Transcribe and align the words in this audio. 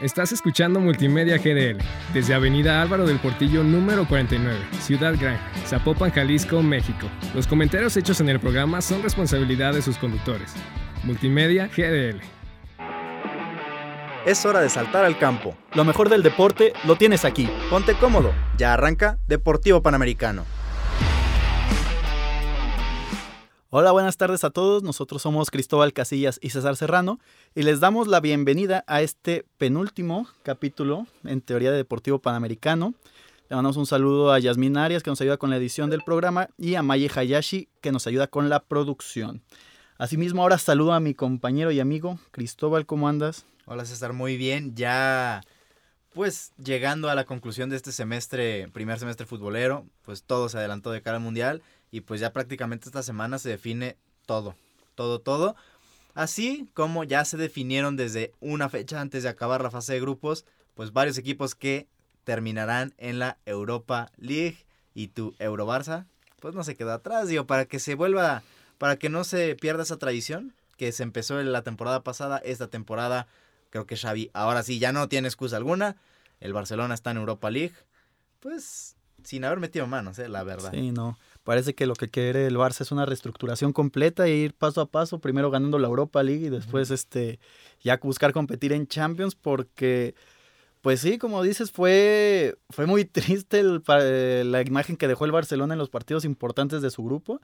Estás 0.00 0.32
escuchando 0.32 0.80
Multimedia 0.80 1.36
GDL 1.36 1.76
desde 2.14 2.32
Avenida 2.32 2.80
Álvaro 2.80 3.06
del 3.06 3.18
Portillo 3.18 3.62
número 3.62 4.08
49, 4.08 4.58
Ciudad 4.80 5.14
Gran, 5.20 5.38
Zapopan, 5.66 6.10
Jalisco, 6.10 6.62
México. 6.62 7.06
Los 7.34 7.46
comentarios 7.46 7.98
hechos 7.98 8.18
en 8.22 8.30
el 8.30 8.40
programa 8.40 8.80
son 8.80 9.02
responsabilidad 9.02 9.74
de 9.74 9.82
sus 9.82 9.98
conductores. 9.98 10.54
Multimedia 11.04 11.68
GDL. 11.68 12.18
Es 14.24 14.46
hora 14.46 14.62
de 14.62 14.70
saltar 14.70 15.04
al 15.04 15.18
campo. 15.18 15.54
Lo 15.74 15.84
mejor 15.84 16.08
del 16.08 16.22
deporte 16.22 16.72
lo 16.86 16.96
tienes 16.96 17.26
aquí. 17.26 17.50
Ponte 17.68 17.92
cómodo. 17.92 18.32
Ya 18.56 18.72
arranca 18.72 19.18
Deportivo 19.26 19.82
Panamericano. 19.82 20.46
Hola, 23.72 23.92
buenas 23.92 24.16
tardes 24.16 24.42
a 24.42 24.50
todos. 24.50 24.82
Nosotros 24.82 25.22
somos 25.22 25.48
Cristóbal 25.48 25.92
Casillas 25.92 26.40
y 26.42 26.50
César 26.50 26.74
Serrano 26.74 27.20
y 27.54 27.62
les 27.62 27.78
damos 27.78 28.08
la 28.08 28.18
bienvenida 28.18 28.82
a 28.88 29.00
este 29.00 29.46
penúltimo 29.58 30.26
capítulo 30.42 31.06
en 31.22 31.40
teoría 31.40 31.70
de 31.70 31.76
Deportivo 31.76 32.18
Panamericano. 32.18 32.94
Le 33.48 33.54
mandamos 33.54 33.76
un 33.76 33.86
saludo 33.86 34.32
a 34.32 34.40
Yasmin 34.40 34.76
Arias 34.76 35.04
que 35.04 35.10
nos 35.10 35.20
ayuda 35.20 35.36
con 35.36 35.50
la 35.50 35.56
edición 35.56 35.88
del 35.88 36.02
programa 36.02 36.48
y 36.58 36.74
a 36.74 36.82
Maye 36.82 37.08
Hayashi 37.14 37.68
que 37.80 37.92
nos 37.92 38.08
ayuda 38.08 38.26
con 38.26 38.48
la 38.48 38.58
producción. 38.58 39.40
Asimismo, 39.98 40.42
ahora 40.42 40.58
saludo 40.58 40.92
a 40.92 40.98
mi 40.98 41.14
compañero 41.14 41.70
y 41.70 41.78
amigo 41.78 42.18
Cristóbal, 42.32 42.86
¿cómo 42.86 43.08
andas? 43.08 43.46
Hola 43.66 43.84
César, 43.84 44.14
muy 44.14 44.36
bien. 44.36 44.74
Ya 44.74 45.42
pues 46.12 46.52
llegando 46.56 47.08
a 47.08 47.14
la 47.14 47.24
conclusión 47.24 47.70
de 47.70 47.76
este 47.76 47.92
semestre, 47.92 48.66
primer 48.72 48.98
semestre 48.98 49.26
futbolero, 49.26 49.86
pues 50.02 50.24
todo 50.24 50.48
se 50.48 50.58
adelantó 50.58 50.90
de 50.90 51.02
cara 51.02 51.18
al 51.18 51.22
Mundial 51.22 51.62
y 51.90 52.02
pues 52.02 52.20
ya 52.20 52.32
prácticamente 52.32 52.88
esta 52.88 53.02
semana 53.02 53.38
se 53.38 53.48
define 53.48 53.96
todo, 54.26 54.54
todo, 54.94 55.20
todo. 55.20 55.56
Así 56.14 56.68
como 56.74 57.04
ya 57.04 57.24
se 57.24 57.36
definieron 57.36 57.96
desde 57.96 58.32
una 58.40 58.68
fecha 58.68 59.00
antes 59.00 59.22
de 59.22 59.28
acabar 59.28 59.62
la 59.62 59.70
fase 59.70 59.94
de 59.94 60.00
grupos, 60.00 60.44
pues 60.74 60.92
varios 60.92 61.18
equipos 61.18 61.54
que 61.54 61.86
terminarán 62.24 62.94
en 62.98 63.18
la 63.18 63.38
Europa 63.46 64.10
League 64.16 64.64
y 64.94 65.08
tu 65.08 65.34
Eurobarça, 65.38 66.06
pues 66.40 66.54
no 66.54 66.64
se 66.64 66.76
queda 66.76 66.94
atrás, 66.94 67.28
digo, 67.28 67.46
para 67.46 67.64
que 67.64 67.78
se 67.78 67.94
vuelva, 67.94 68.42
para 68.78 68.96
que 68.96 69.08
no 69.08 69.24
se 69.24 69.56
pierda 69.56 69.82
esa 69.82 69.98
tradición 69.98 70.54
que 70.76 70.92
se 70.92 71.02
empezó 71.02 71.40
en 71.40 71.52
la 71.52 71.62
temporada 71.62 72.02
pasada, 72.02 72.38
esta 72.38 72.68
temporada 72.68 73.26
creo 73.70 73.86
que 73.86 73.96
Xavi 73.96 74.30
ahora 74.32 74.62
sí 74.62 74.78
ya 74.78 74.92
no 74.92 75.08
tiene 75.08 75.28
excusa 75.28 75.56
alguna, 75.56 75.96
el 76.40 76.52
Barcelona 76.52 76.94
está 76.94 77.10
en 77.10 77.18
Europa 77.18 77.50
League, 77.50 77.74
pues 78.40 78.96
sin 79.22 79.44
haber 79.44 79.60
metido 79.60 79.86
manos, 79.86 80.18
eh, 80.18 80.28
la 80.28 80.42
verdad. 80.42 80.72
Sí, 80.72 80.90
no. 80.92 81.18
Parece 81.44 81.74
que 81.74 81.86
lo 81.86 81.94
que 81.94 82.08
quiere 82.08 82.46
el 82.46 82.56
Barça 82.56 82.82
es 82.82 82.92
una 82.92 83.06
reestructuración 83.06 83.72
completa 83.72 84.26
e 84.26 84.36
ir 84.36 84.54
paso 84.54 84.80
a 84.80 84.86
paso, 84.86 85.20
primero 85.20 85.50
ganando 85.50 85.78
la 85.78 85.88
Europa 85.88 86.22
League 86.22 86.46
y 86.46 86.50
después 86.50 86.90
este 86.90 87.40
ya 87.80 87.98
buscar 88.02 88.32
competir 88.32 88.72
en 88.72 88.86
Champions 88.86 89.34
porque 89.34 90.14
pues 90.80 91.00
sí, 91.00 91.18
como 91.18 91.42
dices, 91.42 91.70
fue, 91.70 92.56
fue 92.70 92.86
muy 92.86 93.04
triste 93.06 93.62
eh, 93.88 94.42
la 94.46 94.62
imagen 94.62 94.96
que 94.96 95.08
dejó 95.08 95.24
el 95.24 95.32
Barcelona 95.32 95.74
en 95.74 95.78
los 95.78 95.90
partidos 95.90 96.24
importantes 96.24 96.82
de 96.82 96.90
su 96.90 97.04
grupo. 97.04 97.40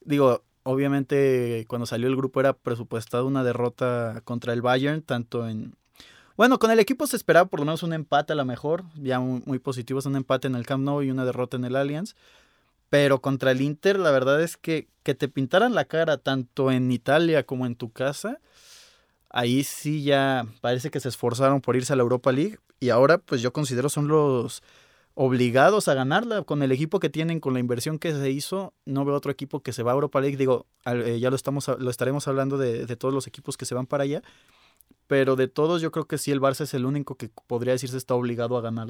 Digo, 0.00 0.44
obviamente 0.62 1.64
cuando 1.68 1.86
salió 1.86 2.08
el 2.08 2.16
grupo 2.16 2.40
era 2.40 2.52
presupuestado 2.52 3.26
una 3.26 3.44
derrota 3.44 4.20
contra 4.24 4.52
el 4.52 4.62
Bayern, 4.62 5.02
tanto 5.02 5.48
en... 5.48 5.74
Bueno, 6.36 6.58
con 6.58 6.70
el 6.70 6.80
equipo 6.80 7.06
se 7.06 7.16
esperaba 7.16 7.48
por 7.48 7.60
lo 7.60 7.66
menos 7.66 7.82
un 7.82 7.94
empate 7.94 8.34
a 8.34 8.36
lo 8.36 8.44
mejor, 8.44 8.84
ya 8.96 9.18
muy, 9.20 9.42
muy 9.46 9.58
positivo, 9.58 9.98
es 9.98 10.06
un 10.06 10.16
empate 10.16 10.48
en 10.48 10.54
el 10.54 10.66
Camp 10.66 10.84
Nou 10.84 11.02
y 11.02 11.10
una 11.10 11.24
derrota 11.24 11.56
en 11.56 11.64
el 11.64 11.76
Allianz. 11.76 12.14
Pero 12.90 13.20
contra 13.20 13.50
el 13.50 13.60
Inter, 13.60 13.98
la 13.98 14.10
verdad 14.10 14.42
es 14.42 14.56
que 14.56 14.88
que 15.06 15.14
te 15.14 15.28
pintaran 15.28 15.72
la 15.72 15.84
cara 15.84 16.18
tanto 16.18 16.72
en 16.72 16.90
Italia 16.90 17.46
como 17.46 17.64
en 17.64 17.76
tu 17.76 17.92
casa, 17.92 18.40
ahí 19.30 19.62
sí 19.62 20.02
ya 20.02 20.44
parece 20.60 20.90
que 20.90 20.98
se 20.98 21.08
esforzaron 21.08 21.60
por 21.60 21.76
irse 21.76 21.92
a 21.92 21.96
la 21.96 22.02
Europa 22.02 22.32
League 22.32 22.58
y 22.80 22.90
ahora 22.90 23.18
pues 23.18 23.40
yo 23.40 23.52
considero 23.52 23.88
son 23.88 24.08
los 24.08 24.64
obligados 25.14 25.86
a 25.86 25.94
ganarla 25.94 26.42
con 26.42 26.60
el 26.64 26.72
equipo 26.72 26.98
que 26.98 27.08
tienen, 27.08 27.38
con 27.38 27.54
la 27.54 27.60
inversión 27.60 28.00
que 28.00 28.12
se 28.12 28.30
hizo. 28.32 28.74
No 28.84 29.04
veo 29.04 29.14
otro 29.14 29.30
equipo 29.30 29.60
que 29.60 29.72
se 29.72 29.84
va 29.84 29.92
a 29.92 29.94
Europa 29.94 30.20
League. 30.20 30.36
Digo, 30.36 30.66
eh, 30.86 31.18
ya 31.20 31.30
lo, 31.30 31.36
estamos, 31.36 31.68
lo 31.68 31.88
estaremos 31.88 32.26
hablando 32.26 32.58
de, 32.58 32.84
de, 32.84 32.96
todos 32.96 33.14
los 33.14 33.28
equipos 33.28 33.56
que 33.56 33.64
se 33.64 33.76
van 33.76 33.86
para 33.86 34.02
allá. 34.02 34.22
Pero 35.06 35.36
de 35.36 35.46
todos, 35.46 35.80
yo 35.80 35.92
creo 35.92 36.06
que 36.06 36.18
sí, 36.18 36.32
el 36.32 36.40
Barça 36.40 36.62
es 36.62 36.74
el 36.74 36.84
único 36.84 37.14
que 37.14 37.30
podría 37.46 37.72
decirse 37.74 37.96
está 37.96 38.14
obligado 38.14 38.58
a 38.58 38.60
ganar 38.60 38.88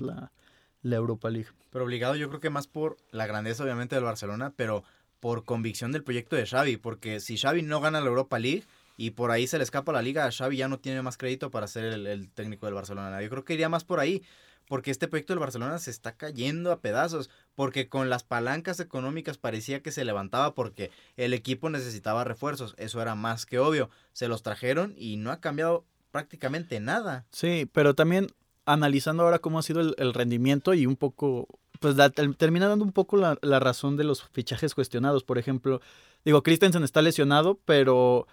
la, 0.89 0.97
Europa 0.97 1.31
League. 1.31 1.49
Pero 1.71 1.85
obligado 1.85 2.17
yo 2.17 2.29
creo 2.29 2.41
que 2.41 2.51
más 2.51 2.67
por 2.67 2.97
la 3.11 3.27
grandeza 3.27 3.63
obviamente 3.63 3.95
del 3.95 4.05
Barcelona, 4.05 4.53
pero 4.57 4.85
por 5.21 5.45
convicción 5.45 5.93
del 5.93 6.05
proyecto 6.05 6.37
de 6.37 6.47
Xavi, 6.47 6.77
porque 6.77 7.21
si 7.21 7.37
Xavi 7.37 7.63
no 7.63 7.81
gana 7.81 8.01
la 8.01 8.09
Europa 8.09 8.39
League 8.39 8.65
y 8.97 9.11
por 9.11 9.31
ahí 9.31 9.47
se 9.47 9.59
le 9.59 9.65
escapa 9.65 9.93
la 9.93 10.03
liga, 10.03 10.31
Xavi 10.31 10.57
ya 10.57 10.69
no 10.69 10.79
tiene 10.79 11.03
más 11.03 11.17
crédito 11.17 11.51
para 11.51 11.67
ser 11.67 11.85
el, 11.85 12.31
técnico 12.31 12.67
del 12.67 12.75
Barcelona. 12.75 13.21
Yo 13.23 13.29
creo 13.29 13.45
que 13.45 13.55
iría 13.55 13.69
más 13.69 13.85
por 13.85 14.01
ahí, 14.01 14.23
porque 14.69 14.91
este 14.91 15.09
proyecto 15.09 15.33
del 15.33 15.41
Barcelona 15.41 15.79
se 15.79 15.91
está 15.91 16.17
cayendo 16.17 16.73
a 16.73 16.81
pedazos, 16.81 17.31
porque 17.55 17.89
con 17.89 18.11
las 18.11 18.25
palancas 18.25 18.81
económicas 18.81 19.39
parecía 19.39 19.83
que 19.83 19.93
se 19.93 20.05
levantaba 20.05 20.55
porque 20.55 20.91
el 21.17 21.35
equipo 21.35 21.71
necesitaba 21.71 22.25
refuerzos, 22.25 22.75
eso 22.79 23.01
era 23.01 23.15
más 23.15 23.47
que 23.47 23.59
obvio, 23.59 23.91
se 24.13 24.29
los 24.29 24.43
trajeron 24.43 24.95
y 24.97 25.17
no 25.17 25.31
ha 25.31 25.41
cambiado 25.41 25.85
prácticamente 26.11 26.81
nada. 26.81 27.27
Sí, 27.31 27.69
pero 27.73 27.95
también 27.95 28.29
analizando 28.67 29.23
ahora 29.23 29.39
cómo 29.39 29.59
ha 29.59 29.63
sido 29.63 29.81
el, 29.81 30.15
rendimiento 30.15 30.75
y 30.75 30.87
un 30.87 30.97
poco, 30.97 31.49
pues 31.81 31.97
termina 32.37 32.69
dando 32.69 32.85
un 32.85 32.93
poco 32.93 33.17
la, 33.17 33.61
razón 33.61 33.97
de 33.97 34.05
los 34.05 34.25
fichajes 34.25 34.75
cuestionados. 34.75 35.23
Por 35.23 35.39
ejemplo, 35.39 35.81
digo, 36.25 36.43
Christensen 36.43 36.83
está 36.83 37.01
lesionado, 37.01 37.59
pero 37.65 38.27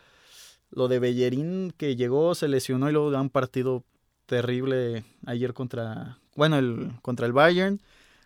lo 0.71 0.87
de 0.87 0.99
Bellerín 0.99 1.73
que 1.77 1.95
llegó, 1.95 2.35
se 2.35 2.47
lesionó 2.47 2.89
y 2.89 2.93
luego 2.93 3.11
da 3.11 3.21
un 3.21 3.29
partido 3.29 3.83
terrible 4.25 5.05
ayer 5.25 5.53
contra, 5.53 6.17
bueno, 6.35 6.57
el, 6.57 6.91
contra 7.01 7.27
el 7.27 7.33
Bayern. 7.33 7.79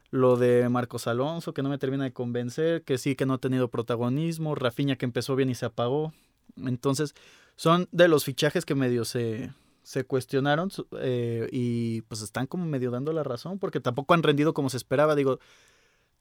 Lo 0.10 0.38
de 0.38 0.70
Marcos 0.70 1.06
Alonso, 1.06 1.54
que 1.54 1.62
no 1.62 1.68
me 1.68 1.78
termina 1.78 2.06
de 2.06 2.14
convencer, 2.14 2.84
que 2.84 2.98
sí 2.98 3.18
que 3.18 3.26
no 3.26 3.34
ha 3.34 3.38
tenido 3.40 3.68
protagonismo. 3.68 4.56
Rafinha 4.56 4.96
que 4.96 5.04
empezó 5.04 5.36
bien 5.36 5.50
y 5.50 5.56
se 5.56 5.66
apagó. 5.66 6.14
Entonces, 6.56 7.14
son 7.58 7.90
de 7.92 8.08
los 8.08 8.24
fichajes 8.24 8.64
que 8.64 8.74
medio 8.74 9.04
se, 9.04 9.52
se 9.88 10.04
cuestionaron 10.04 10.70
eh, 11.00 11.48
y 11.50 12.02
pues 12.02 12.22
están 12.22 12.46
como 12.46 12.66
medio 12.66 12.92
dando 12.92 13.14
la 13.14 13.24
razón 13.24 13.58
porque 13.58 13.80
tampoco 13.80 14.14
han 14.14 14.22
rendido 14.22 14.54
como 14.54 14.70
se 14.70 14.76
esperaba. 14.76 15.16
Digo, 15.16 15.40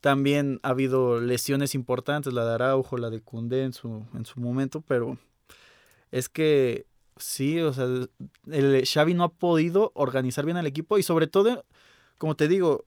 también 0.01 0.61
ha 0.63 0.69
habido 0.69 1.21
lesiones 1.21 1.75
importantes, 1.75 2.33
la 2.33 2.45
de 2.45 2.55
Araujo, 2.55 2.97
la 2.97 3.11
de 3.11 3.21
Cundé 3.21 3.65
en 3.65 3.73
su, 3.73 4.07
en 4.15 4.25
su 4.25 4.39
momento, 4.39 4.83
pero 4.83 5.19
es 6.13 6.29
que 6.29 6.87
sí, 7.17 7.59
o 7.59 7.73
sea, 7.73 7.87
el 8.53 8.85
Xavi 8.87 9.15
no 9.15 9.25
ha 9.25 9.33
podido 9.33 9.91
organizar 9.97 10.45
bien 10.45 10.59
al 10.59 10.69
equipo 10.69 10.97
y 10.97 11.03
sobre 11.03 11.27
todo, 11.27 11.65
como 12.19 12.37
te 12.37 12.47
digo, 12.47 12.85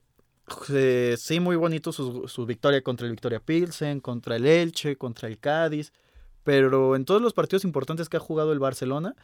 sí, 1.18 1.40
muy 1.40 1.56
bonito 1.56 1.92
su, 1.92 2.26
su 2.26 2.46
victoria 2.46 2.82
contra 2.82 3.06
el 3.06 3.12
Victoria 3.12 3.40
Pilsen, 3.40 4.00
contra 4.00 4.36
el 4.36 4.46
Elche, 4.46 4.96
contra 4.96 5.28
el 5.28 5.38
Cádiz, 5.38 5.92
pero 6.42 6.96
en 6.96 7.04
todos 7.04 7.20
los 7.20 7.34
partidos 7.34 7.64
importantes 7.64 8.08
que 8.08 8.16
ha 8.16 8.20
jugado 8.20 8.54
el 8.54 8.60
Barcelona, 8.60 9.14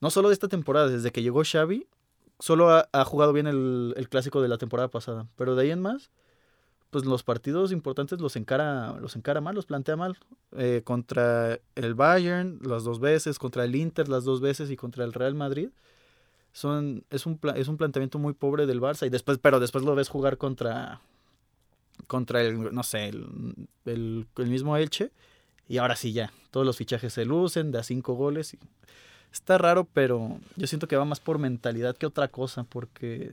no 0.00 0.10
solo 0.10 0.28
de 0.28 0.34
esta 0.34 0.48
temporada, 0.48 0.88
desde 0.88 1.10
que 1.12 1.22
llegó 1.22 1.42
Xavi, 1.44 1.86
solo 2.40 2.70
ha, 2.70 3.04
jugado 3.04 3.32
bien 3.32 3.46
el, 3.46 4.06
clásico 4.08 4.42
de 4.42 4.48
la 4.48 4.58
temporada 4.58 4.88
pasada. 4.88 5.26
Pero 5.36 5.54
de 5.54 5.62
ahí 5.62 5.70
en 5.70 5.80
más, 5.80 6.10
pues 6.90 7.04
los 7.04 7.22
partidos 7.22 7.70
importantes 7.70 8.20
los 8.20 8.34
encara, 8.36 8.98
los 8.98 9.14
encara 9.14 9.40
mal, 9.40 9.54
los 9.54 9.66
plantea 9.66 9.96
mal. 9.96 10.18
Eh, 10.56 10.82
contra 10.84 11.60
el 11.74 11.94
Bayern 11.94 12.58
las 12.62 12.84
dos 12.84 12.98
veces, 12.98 13.38
contra 13.38 13.64
el 13.64 13.76
Inter 13.76 14.08
las 14.08 14.24
dos 14.24 14.40
veces 14.40 14.70
y 14.70 14.76
contra 14.76 15.04
el 15.04 15.12
Real 15.12 15.34
Madrid. 15.34 15.68
Son, 16.52 17.04
es, 17.10 17.26
un, 17.26 17.38
es 17.54 17.68
un 17.68 17.76
planteamiento 17.76 18.18
muy 18.18 18.32
pobre 18.32 18.66
del 18.66 18.80
Barça. 18.80 19.06
Y 19.06 19.10
después, 19.10 19.38
pero 19.38 19.60
después 19.60 19.84
lo 19.84 19.94
ves 19.94 20.08
jugar 20.08 20.38
contra, 20.38 21.00
contra 22.06 22.42
el, 22.42 22.74
no 22.74 22.82
sé, 22.82 23.08
el, 23.08 23.68
el, 23.84 24.26
el 24.36 24.46
mismo 24.48 24.76
Elche. 24.76 25.12
Y 25.68 25.78
ahora 25.78 25.94
sí 25.94 26.12
ya, 26.12 26.32
todos 26.50 26.66
los 26.66 26.76
fichajes 26.76 27.12
se 27.12 27.24
lucen, 27.24 27.70
da 27.70 27.84
cinco 27.84 28.14
goles. 28.14 28.54
Y 28.54 28.58
Está 29.32 29.58
raro, 29.58 29.86
pero 29.92 30.38
yo 30.56 30.66
siento 30.66 30.88
que 30.88 30.96
va 30.96 31.04
más 31.04 31.20
por 31.20 31.38
mentalidad 31.38 31.96
que 31.96 32.06
otra 32.06 32.28
cosa, 32.28 32.64
porque 32.64 33.32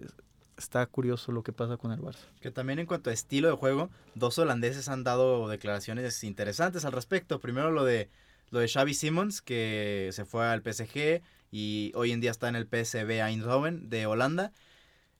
está 0.57 0.86
curioso 0.86 1.31
lo 1.31 1.44
que 1.44 1.54
pasa 1.54 1.77
con 1.77 1.92
el 1.92 2.00
Barça. 2.00 2.25
Que 2.42 2.51
también 2.51 2.80
en 2.80 2.86
cuanto 2.86 3.10
a 3.10 3.13
estilo 3.13 3.50
de 3.50 3.56
juego, 3.56 3.89
dos 4.16 4.38
holandeses 4.38 4.89
han 4.89 5.04
dado 5.04 5.48
declaraciones 5.48 6.24
interesantes 6.24 6.86
al 6.86 6.92
respecto. 6.92 7.39
Primero 7.39 7.72
lo 7.72 7.83
de 7.83 8.10
lo 8.50 8.60
de 8.60 8.68
Xavi 8.68 8.94
Simons, 8.94 9.42
que 9.42 10.10
se 10.13 10.25
fue 10.25 10.45
al 10.45 10.62
PSG 10.62 11.22
y 11.51 11.92
hoy 11.95 12.12
en 12.12 12.22
día 12.22 12.31
está 12.31 12.48
en 12.48 12.56
el 12.56 12.66
PSV 12.66 13.22
Eindhoven 13.22 13.89
de 13.89 14.06
Holanda. 14.06 14.54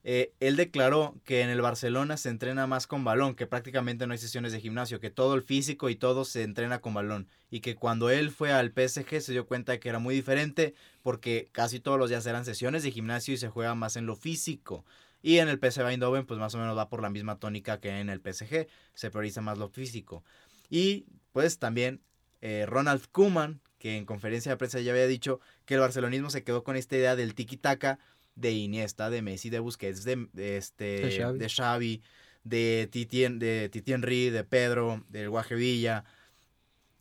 Eh, 0.10 0.32
él 0.40 0.56
declaró 0.56 1.18
que 1.26 1.42
en 1.42 1.50
el 1.50 1.60
Barcelona 1.60 2.16
se 2.16 2.30
entrena 2.30 2.66
más 2.66 2.88
con 2.88 3.04
balón, 3.04 3.36
que 3.36 3.46
prácticamente 3.46 4.08
no 4.08 4.14
hay 4.14 4.18
sesiones 4.18 4.54
de 4.54 4.62
gimnasio, 4.62 5.02
que 5.02 5.10
todo 5.10 5.36
el 5.36 5.42
físico 5.42 5.90
y 5.90 5.98
todo 5.98 6.24
se 6.24 6.44
entrena 6.44 6.80
con 6.80 6.94
balón. 6.94 7.28
Y 7.52 7.60
que 7.60 7.76
cuando 7.76 8.10
él 8.10 8.32
fue 8.32 8.54
al 8.54 8.70
PSG 8.70 9.20
se 9.20 9.34
dio 9.34 9.46
cuenta 9.48 9.82
que 9.82 9.90
era 9.90 10.00
muy 10.00 10.16
diferente 10.16 10.76
porque 11.04 11.50
casi 11.52 11.82
todos 11.82 12.00
los 12.00 12.10
días 12.10 12.26
eran 12.26 12.46
sesiones 12.46 12.84
de 12.84 12.92
gimnasio 12.92 13.34
y 13.34 13.38
se 13.38 13.50
juega 13.50 13.76
más 13.76 13.98
en 13.98 14.06
lo 14.06 14.16
físico. 14.16 14.86
Y 15.22 15.40
en 15.40 15.50
el 15.50 15.60
PSV 15.60 15.90
Eindhoven 15.90 16.26
pues 16.26 16.40
más 16.40 16.56
o 16.56 16.58
menos 16.58 16.78
va 16.78 16.88
por 16.88 17.02
la 17.02 17.10
misma 17.10 17.38
tónica 17.38 17.82
que 17.82 18.00
en 18.00 18.10
el 18.10 18.22
PSG, 18.22 18.68
se 18.94 19.12
prioriza 19.12 19.42
más 19.42 19.58
lo 19.58 19.68
físico. 19.68 20.24
Y 20.70 21.06
pues 21.34 21.60
también 21.60 22.02
eh, 22.40 22.66
Ronald 22.66 23.06
Koeman, 23.12 23.60
que 23.78 23.98
en 23.98 24.06
conferencia 24.06 24.54
de 24.54 24.58
prensa 24.58 24.80
ya 24.80 24.94
había 24.94 25.06
dicho 25.06 25.42
que 25.66 25.74
el 25.74 25.82
barcelonismo 25.82 26.30
se 26.30 26.46
quedó 26.46 26.64
con 26.64 26.78
esta 26.78 26.96
idea 26.96 27.18
del 27.18 27.36
tiki-taka 27.36 28.00
de 28.38 28.52
Iniesta, 28.52 29.10
de 29.10 29.22
Messi, 29.22 29.50
de 29.50 29.60
Busquets, 29.60 30.04
de, 30.04 30.28
de 30.32 30.58
este, 30.58 31.02
De 31.02 31.18
Xavi. 31.18 31.40
de 31.40 31.50
Xavi, 31.50 32.02
de 32.44 32.88
Titi, 32.92 33.28
de 33.28 33.70
Titi 33.70 33.94
Henry, 33.94 34.30
de 34.30 34.44
Pedro, 34.44 35.04
del 35.10 35.30
Guaje 35.30 35.56
Villa. 35.56 36.06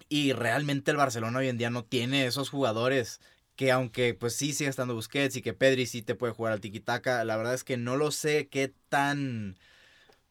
Y 0.09 0.33
realmente 0.33 0.91
el 0.91 0.97
Barcelona 0.97 1.39
hoy 1.39 1.49
en 1.49 1.59
día 1.59 1.71
no 1.71 1.85
tiene 1.85 2.27
esos 2.27 2.49
jugadores 2.51 3.21
que 3.57 3.73
aunque 3.73 4.15
pues 4.15 4.35
sí 4.35 4.53
sigue 4.53 4.71
estando 4.71 4.95
Busquets 4.95 5.37
y 5.37 5.43
que 5.43 5.55
Pedri 5.55 5.87
sí 5.87 6.03
te 6.03 6.15
puede 6.15 6.33
jugar 6.35 6.53
al 6.53 6.61
tiki-taka, 6.61 7.25
la 7.25 7.37
verdad 7.37 7.55
es 7.55 7.65
que 7.65 7.77
no 7.77 7.97
lo 7.97 8.11
sé 8.11 8.49
qué 8.49 8.73
tan 8.89 9.57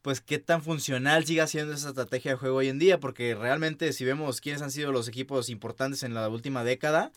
pues 0.04 0.22
qué 0.22 0.38
tan 0.38 0.62
funcional 0.62 1.26
siga 1.26 1.48
siendo 1.48 1.74
esa 1.74 1.90
estrategia 1.90 2.32
de 2.32 2.38
juego 2.38 2.58
hoy 2.58 2.68
en 2.68 2.78
día, 2.78 3.00
porque 3.00 3.34
realmente 3.34 3.92
si 3.92 4.06
vemos 4.06 4.40
quiénes 4.40 4.62
han 4.62 4.70
sido 4.70 4.92
los 4.92 5.08
equipos 5.08 5.50
importantes 5.50 6.04
en 6.04 6.14
la 6.14 6.30
última 6.30 6.64
década, 6.64 7.12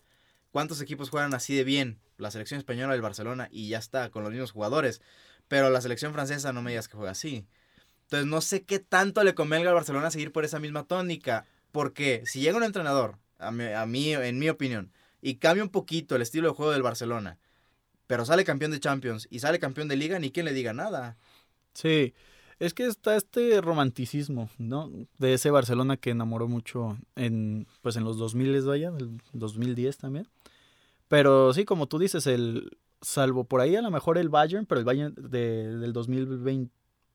cuántos 0.58 0.81
equipos 0.81 1.08
juegan 1.08 1.34
así 1.34 1.55
de 1.55 1.62
bien, 1.62 2.00
la 2.16 2.32
selección 2.32 2.58
española 2.58 2.93
del 2.93 3.00
Barcelona 3.00 3.49
y 3.52 3.69
ya 3.69 3.78
está 3.78 4.10
con 4.10 4.25
los 4.25 4.32
mismos 4.32 4.50
jugadores, 4.50 5.00
pero 5.46 5.70
la 5.70 5.81
selección 5.81 6.12
francesa 6.12 6.52
no 6.52 6.62
me 6.62 6.72
digas 6.72 6.88
que 6.88 6.96
juega 6.96 7.12
así. 7.12 7.46
Entonces 8.02 8.26
no 8.26 8.40
sé 8.40 8.64
qué 8.64 8.81
tanto 8.81 9.22
le 9.22 9.37
convenga 9.37 9.69
al 9.69 9.76
Barcelona 9.76 10.10
seguir 10.10 10.32
por 10.32 10.44
esa 10.44 10.58
misma 10.58 10.82
tónica, 10.82 11.46
porque 11.70 12.25
si 12.26 12.40
llega 12.40 12.56
un 12.56 12.64
entrenador, 12.64 13.19
a 13.38 13.52
mí 13.52 14.12
en 14.14 14.38
mi 14.40 14.49
opinión, 14.49 14.93
y 15.22 15.37
cambia 15.37 15.62
un 15.62 15.70
poquito 15.70 16.16
el 16.16 16.22
estilo 16.22 16.49
de 16.49 16.55
juego 16.55 16.72
del 16.72 16.82
Barcelona, 16.82 17.38
pero 18.08 18.25
sale 18.25 18.44
campeón 18.44 18.72
de 18.72 18.81
Champions 18.81 19.28
y 19.31 19.38
sale 19.38 19.60
campeón 19.60 19.87
de 19.87 19.94
liga, 19.94 20.19
ni 20.19 20.32
quien 20.32 20.44
le 20.44 20.52
diga 20.52 20.72
nada. 20.72 21.19
Sí, 21.72 22.14
es 22.58 22.75
que 22.75 22.87
está 22.87 23.16
este 23.16 23.60
romanticismo, 23.60 24.50
¿no? 24.58 24.90
De 25.19 25.34
ese 25.34 25.50
Barcelona 25.50 25.96
que 25.96 26.10
enamoró 26.10 26.49
mucho 26.49 26.99
en, 27.16 27.66
pues 27.82 27.96
en 27.96 28.05
los 28.05 28.19
2000, 28.19 28.60
vaya, 28.66 28.93
el 28.99 29.19
2010 29.32 29.96
también. 29.99 30.26
Pero 31.08 31.52
sí, 31.55 31.64
como 31.64 31.87
tú 31.87 31.99
dices, 31.99 32.26
el 32.26 32.76
salvo 33.00 33.44
por 33.44 33.60
ahí 33.60 33.76
a 33.76 33.82
lo 33.82 33.90
mejor 33.90 34.19
el 34.19 34.28
Bayern, 34.28 34.66
pero 34.66 34.78
el 34.81 34.84
Bayern 34.84 35.14
de- 35.16 35.76
del 35.78 35.93
2020, 35.93 36.70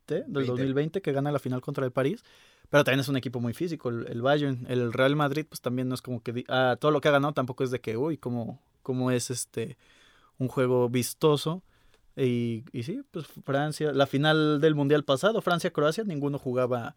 del 0.08 0.24
20. 0.26 0.52
2020 0.52 1.02
que 1.02 1.12
gana 1.12 1.32
la 1.32 1.40
final 1.40 1.62
contra 1.62 1.86
el 1.86 1.92
París, 1.92 2.24
pero 2.70 2.84
también 2.84 3.02
es 3.02 3.10
un 3.10 3.18
equipo 3.18 3.40
muy 3.40 3.54
físico, 3.54 3.90
el, 3.90 4.08
el 4.08 4.22
Bayern. 4.22 4.66
El 4.70 4.94
Real 4.94 5.16
Madrid, 5.16 5.46
pues 5.48 5.62
también 5.62 5.90
no 5.90 5.96
es 5.96 6.02
como 6.02 6.22
que... 6.24 6.44
ah, 6.48 6.78
todo 6.80 6.92
lo 6.92 7.02
que 7.02 7.10
ha 7.10 7.12
ganado 7.12 7.34
tampoco 7.34 7.64
es 7.64 7.70
de 7.72 7.82
que, 7.82 7.98
uy, 7.98 8.18
como, 8.18 8.60
como 8.82 9.12
es 9.12 9.30
este 9.30 9.78
un 10.40 10.48
juego 10.48 10.90
vistoso. 10.90 11.62
Y, 12.16 12.64
y 12.72 12.84
sí, 12.84 13.02
pues 13.12 13.26
Francia, 13.44 13.92
la 13.92 14.06
final 14.06 14.62
del 14.62 14.76
Mundial 14.76 15.04
pasado, 15.04 15.42
Francia-Croacia, 15.42 16.04
ninguno 16.04 16.38
jugaba 16.38 16.96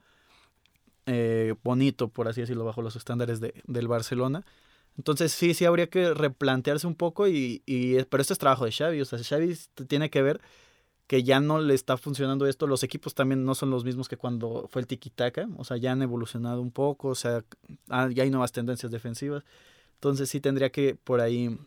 eh, 1.07 1.55
bonito, 1.63 2.09
por 2.09 2.29
así 2.29 2.43
decirlo, 2.43 2.65
bajo 2.65 2.83
los 2.83 2.97
estándares 2.97 3.41
de, 3.41 3.55
del 3.67 3.89
Barcelona. 3.89 4.45
Entonces 4.99 5.33
sí, 5.33 5.55
sí 5.55 5.65
habría 5.65 5.89
que 5.89 6.15
replantearse 6.15 6.87
un 6.87 6.95
poco, 6.95 7.29
y, 7.29 7.63
y, 7.67 8.03
pero 8.05 8.21
esto 8.21 8.33
es 8.33 8.39
trabajo 8.39 8.65
de 8.65 8.73
Xavi, 8.73 9.01
o 9.01 9.05
sea, 9.05 9.19
Xavi 9.23 9.57
tiene 9.89 10.11
que 10.11 10.23
ver 10.23 10.41
que 11.07 11.23
ya 11.23 11.39
no 11.39 11.61
le 11.61 11.75
está 11.75 11.97
funcionando 11.97 12.47
esto, 12.47 12.67
los 12.67 12.83
equipos 12.83 13.15
también 13.15 13.45
no 13.45 13.55
son 13.55 13.71
los 13.71 13.85
mismos 13.85 14.09
que 14.09 14.17
cuando 14.17 14.67
fue 14.69 14.83
el 14.83 14.89
tiki-taka, 14.89 15.49
o 15.57 15.65
sea, 15.65 15.77
ya 15.77 15.93
han 15.93 16.03
evolucionado 16.03 16.61
un 16.61 16.73
poco, 16.73 17.09
o 17.09 17.15
sea, 17.15 17.45
ah, 17.89 18.09
ya 18.13 18.25
hay 18.25 18.31
nuevas 18.31 18.53
tendencias 18.53 18.91
defensivas, 18.91 19.45
entonces 19.95 20.29
sí 20.31 20.41
tendría 20.41 20.71
que 20.71 20.95
por 20.97 21.21
ahí 21.21 21.59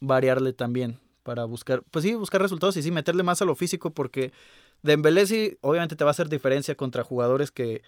variarle 0.00 0.52
también 0.52 0.98
para 1.26 1.44
buscar, 1.44 1.82
pues 1.90 2.04
sí, 2.04 2.14
buscar 2.14 2.40
resultados 2.40 2.76
y 2.76 2.82
sí, 2.84 2.92
meterle 2.92 3.24
más 3.24 3.42
a 3.42 3.44
lo 3.44 3.56
físico 3.56 3.90
porque 3.90 4.32
Dembélé 4.82 5.26
sí, 5.26 5.58
obviamente 5.60 5.96
te 5.96 6.04
va 6.04 6.10
a 6.10 6.12
hacer 6.12 6.28
diferencia 6.28 6.76
contra 6.76 7.02
jugadores 7.02 7.50
que, 7.50 7.82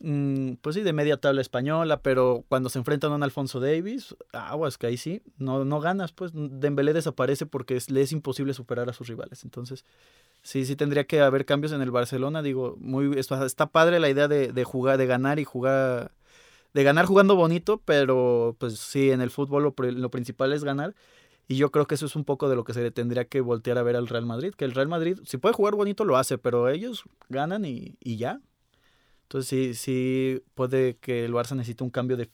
mm, 0.00 0.54
pues 0.54 0.74
sí, 0.74 0.82
de 0.82 0.92
media 0.92 1.18
tabla 1.18 1.40
española, 1.40 2.00
pero 2.02 2.44
cuando 2.48 2.68
se 2.68 2.80
enfrentan 2.80 3.12
a 3.12 3.14
un 3.14 3.22
Alfonso 3.22 3.60
Davis, 3.60 4.16
aguas, 4.32 4.76
que 4.76 4.88
ahí 4.88 4.96
sí, 4.96 5.22
no, 5.36 5.64
no 5.64 5.78
ganas, 5.78 6.10
pues 6.10 6.32
Dembélé 6.34 6.94
desaparece 6.94 7.46
porque 7.46 7.78
le 7.90 8.02
es 8.02 8.10
imposible 8.10 8.52
superar 8.54 8.90
a 8.90 8.92
sus 8.92 9.06
rivales, 9.06 9.44
entonces 9.44 9.84
sí, 10.42 10.64
sí 10.64 10.74
tendría 10.74 11.04
que 11.04 11.20
haber 11.20 11.44
cambios 11.44 11.70
en 11.70 11.80
el 11.80 11.92
Barcelona, 11.92 12.42
digo, 12.42 12.74
muy, 12.80 13.16
está, 13.20 13.46
está 13.46 13.66
padre 13.66 14.00
la 14.00 14.10
idea 14.10 14.26
de, 14.26 14.52
de 14.52 14.64
jugar, 14.64 14.98
de 14.98 15.06
ganar 15.06 15.38
y 15.38 15.44
jugar, 15.44 16.10
de 16.74 16.82
ganar 16.82 17.06
jugando 17.06 17.36
bonito, 17.36 17.80
pero 17.84 18.56
pues 18.58 18.80
sí, 18.80 19.12
en 19.12 19.20
el 19.20 19.30
fútbol 19.30 19.62
lo, 19.62 19.74
lo 19.92 20.10
principal 20.10 20.52
es 20.52 20.64
ganar. 20.64 20.96
Y 21.48 21.56
yo 21.56 21.70
creo 21.70 21.86
que 21.86 21.94
eso 21.94 22.04
es 22.04 22.14
un 22.14 22.24
poco 22.24 22.50
de 22.50 22.56
lo 22.56 22.62
que 22.62 22.74
se 22.74 22.82
le 22.82 22.90
tendría 22.90 23.24
que 23.24 23.40
voltear 23.40 23.78
a 23.78 23.82
ver 23.82 23.96
al 23.96 24.06
Real 24.06 24.26
Madrid. 24.26 24.52
Que 24.54 24.66
el 24.66 24.72
Real 24.72 24.86
Madrid, 24.86 25.18
si 25.24 25.38
puede 25.38 25.54
jugar 25.54 25.74
bonito, 25.74 26.04
lo 26.04 26.18
hace, 26.18 26.36
pero 26.36 26.68
ellos 26.68 27.04
ganan 27.30 27.64
y, 27.64 27.96
y 28.00 28.18
ya. 28.18 28.40
Entonces 29.22 29.48
sí, 29.48 29.74
sí 29.74 30.42
puede 30.54 30.96
que 30.96 31.24
el 31.24 31.32
Barça 31.32 31.56
necesite 31.56 31.82
un 31.82 31.90
cambio 31.90 32.18
de... 32.18 32.30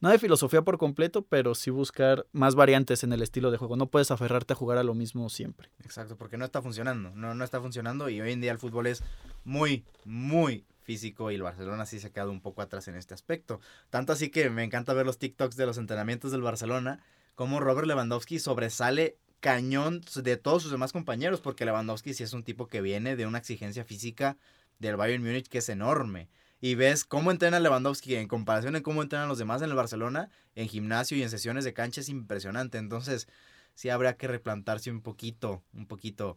No 0.00 0.08
de 0.08 0.18
filosofía 0.18 0.62
por 0.62 0.78
completo, 0.78 1.22
pero 1.22 1.54
sí 1.54 1.70
buscar 1.70 2.26
más 2.32 2.54
variantes 2.54 3.04
en 3.04 3.12
el 3.12 3.22
estilo 3.22 3.50
de 3.50 3.58
juego. 3.58 3.76
No 3.76 3.86
puedes 3.86 4.10
aferrarte 4.10 4.54
a 4.54 4.56
jugar 4.56 4.78
a 4.78 4.82
lo 4.82 4.94
mismo 4.94 5.28
siempre. 5.28 5.68
Exacto, 5.84 6.16
porque 6.16 6.36
no 6.38 6.44
está 6.44 6.62
funcionando, 6.62 7.10
no, 7.14 7.34
no 7.34 7.44
está 7.44 7.60
funcionando 7.60 8.08
y 8.08 8.20
hoy 8.20 8.32
en 8.32 8.40
día 8.40 8.50
el 8.50 8.58
fútbol 8.58 8.86
es 8.86 9.02
muy, 9.44 9.84
muy 10.04 10.64
físico 10.80 11.30
y 11.30 11.34
el 11.34 11.42
Barcelona 11.42 11.86
sí 11.86 12.00
se 12.00 12.08
ha 12.08 12.10
quedado 12.10 12.32
un 12.32 12.40
poco 12.40 12.62
atrás 12.62 12.88
en 12.88 12.96
este 12.96 13.14
aspecto. 13.14 13.60
Tanto 13.90 14.12
así 14.12 14.30
que 14.30 14.50
me 14.50 14.64
encanta 14.64 14.94
ver 14.94 15.06
los 15.06 15.18
TikToks 15.18 15.54
de 15.56 15.66
los 15.66 15.78
entrenamientos 15.78 16.32
del 16.32 16.42
Barcelona, 16.42 17.00
como 17.40 17.58
Robert 17.58 17.86
Lewandowski 17.86 18.38
sobresale 18.38 19.16
cañón 19.40 20.02
de 20.14 20.36
todos 20.36 20.62
sus 20.62 20.70
demás 20.70 20.92
compañeros, 20.92 21.40
porque 21.40 21.64
Lewandowski 21.64 22.12
sí 22.12 22.22
es 22.22 22.34
un 22.34 22.44
tipo 22.44 22.66
que 22.66 22.82
viene 22.82 23.16
de 23.16 23.24
una 23.24 23.38
exigencia 23.38 23.82
física 23.82 24.36
del 24.78 24.96
Bayern 24.96 25.22
Múnich 25.24 25.48
que 25.48 25.56
es 25.56 25.70
enorme. 25.70 26.28
Y 26.60 26.74
ves 26.74 27.06
cómo 27.06 27.30
entrena 27.30 27.58
Lewandowski 27.58 28.14
en 28.16 28.28
comparación 28.28 28.76
en 28.76 28.82
cómo 28.82 29.00
entrenan 29.00 29.26
los 29.30 29.38
demás 29.38 29.62
en 29.62 29.70
el 29.70 29.74
Barcelona, 29.74 30.28
en 30.54 30.68
gimnasio 30.68 31.16
y 31.16 31.22
en 31.22 31.30
sesiones 31.30 31.64
de 31.64 31.72
cancha 31.72 32.02
es 32.02 32.10
impresionante. 32.10 32.76
Entonces, 32.76 33.26
sí 33.74 33.88
habrá 33.88 34.18
que 34.18 34.28
replantarse 34.28 34.90
un 34.90 35.00
poquito, 35.00 35.62
un 35.72 35.86
poquito, 35.86 36.36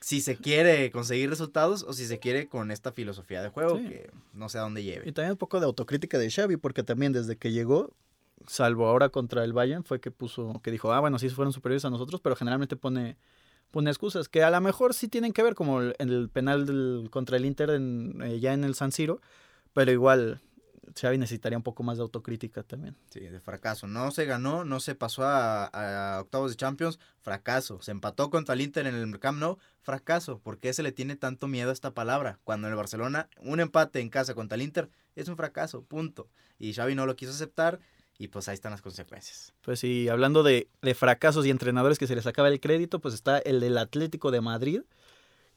si 0.00 0.20
se 0.20 0.34
quiere 0.36 0.90
conseguir 0.90 1.30
resultados 1.30 1.84
o 1.84 1.92
si 1.92 2.04
se 2.04 2.18
quiere 2.18 2.48
con 2.48 2.72
esta 2.72 2.90
filosofía 2.90 3.42
de 3.44 3.48
juego 3.50 3.78
Sí. 3.78 3.84
que 3.88 4.10
no 4.32 4.48
sé 4.48 4.58
a 4.58 4.62
dónde 4.62 4.80
Y 4.80 4.86
lleve. 4.86 5.12
también 5.12 5.30
un 5.30 5.38
poco 5.38 5.60
de 5.60 5.66
autocrítica 5.66 6.18
de 6.18 6.28
Xavi, 6.32 6.56
porque 6.56 6.82
también 6.82 7.12
desde 7.12 7.36
que 7.36 7.52
llegó, 7.52 7.94
salvo 8.46 8.86
ahora 8.86 9.08
contra 9.08 9.44
el 9.44 9.52
Bayern, 9.52 9.84
fue 9.84 10.00
que 10.00 10.10
puso, 10.10 10.60
que 10.62 10.70
dijo, 10.70 10.92
ah, 10.92 11.00
bueno, 11.00 11.18
sí 11.18 11.28
fueron 11.28 11.52
superiores 11.52 11.84
a 11.84 11.90
nosotros, 11.90 12.20
pero 12.20 12.36
generalmente 12.36 12.76
pone, 12.76 13.16
pone 13.70 13.90
excusas, 13.90 14.28
que 14.28 14.42
a 14.42 14.50
lo 14.50 14.60
mejor 14.60 14.94
sí 14.94 15.08
tienen 15.08 15.32
que 15.32 15.42
ver, 15.42 15.54
como 15.54 15.80
el, 15.80 15.94
el 15.98 16.28
penal 16.28 16.66
del, 16.66 17.08
contra 17.10 17.36
el 17.36 17.44
Inter 17.44 17.70
en, 17.70 18.20
eh, 18.22 18.40
ya 18.40 18.52
en 18.52 18.64
el 18.64 18.74
San 18.74 18.92
Siro, 18.92 19.20
pero 19.72 19.90
igual 19.90 20.40
Xavi 20.94 21.18
necesitaría 21.18 21.56
un 21.56 21.62
poco 21.62 21.82
más 21.82 21.96
de 21.96 22.02
autocrítica 22.02 22.62
también. 22.62 22.96
Sí, 23.10 23.20
de 23.20 23.40
fracaso. 23.40 23.86
No 23.86 24.10
se 24.10 24.24
ganó, 24.24 24.64
no 24.64 24.80
se 24.80 24.94
pasó 24.94 25.24
a, 25.24 25.66
a 25.66 26.20
octavos 26.20 26.50
de 26.50 26.56
Champions, 26.56 26.98
fracaso. 27.20 27.80
Se 27.82 27.90
empató 27.90 28.30
contra 28.30 28.54
el 28.54 28.60
Inter 28.60 28.86
en 28.86 28.94
el 28.94 29.18
Camp 29.18 29.38
Nou, 29.38 29.58
fracaso. 29.80 30.38
¿Por 30.38 30.58
qué 30.58 30.72
se 30.72 30.82
le 30.82 30.92
tiene 30.92 31.16
tanto 31.16 31.48
miedo 31.48 31.70
a 31.70 31.72
esta 31.72 31.92
palabra? 31.92 32.38
Cuando 32.44 32.66
en 32.66 32.72
el 32.72 32.76
Barcelona, 32.76 33.28
un 33.40 33.60
empate 33.60 34.00
en 34.00 34.10
casa 34.10 34.34
contra 34.34 34.56
el 34.56 34.62
Inter 34.62 34.90
es 35.14 35.28
un 35.28 35.36
fracaso, 35.36 35.82
punto. 35.82 36.28
Y 36.58 36.74
Xavi 36.74 36.94
no 36.94 37.06
lo 37.06 37.16
quiso 37.16 37.32
aceptar 37.32 37.80
y 38.18 38.28
pues 38.28 38.48
ahí 38.48 38.54
están 38.54 38.72
las 38.72 38.82
consecuencias. 38.82 39.52
Pues 39.62 39.80
sí, 39.80 40.08
hablando 40.08 40.42
de, 40.42 40.68
de 40.80 40.94
fracasos 40.94 41.46
y 41.46 41.50
entrenadores 41.50 41.98
que 41.98 42.06
se 42.06 42.14
les 42.14 42.26
acaba 42.26 42.48
el 42.48 42.60
crédito, 42.60 43.00
pues 43.00 43.14
está 43.14 43.38
el 43.38 43.60
del 43.60 43.78
Atlético 43.78 44.30
de 44.30 44.40
Madrid, 44.40 44.82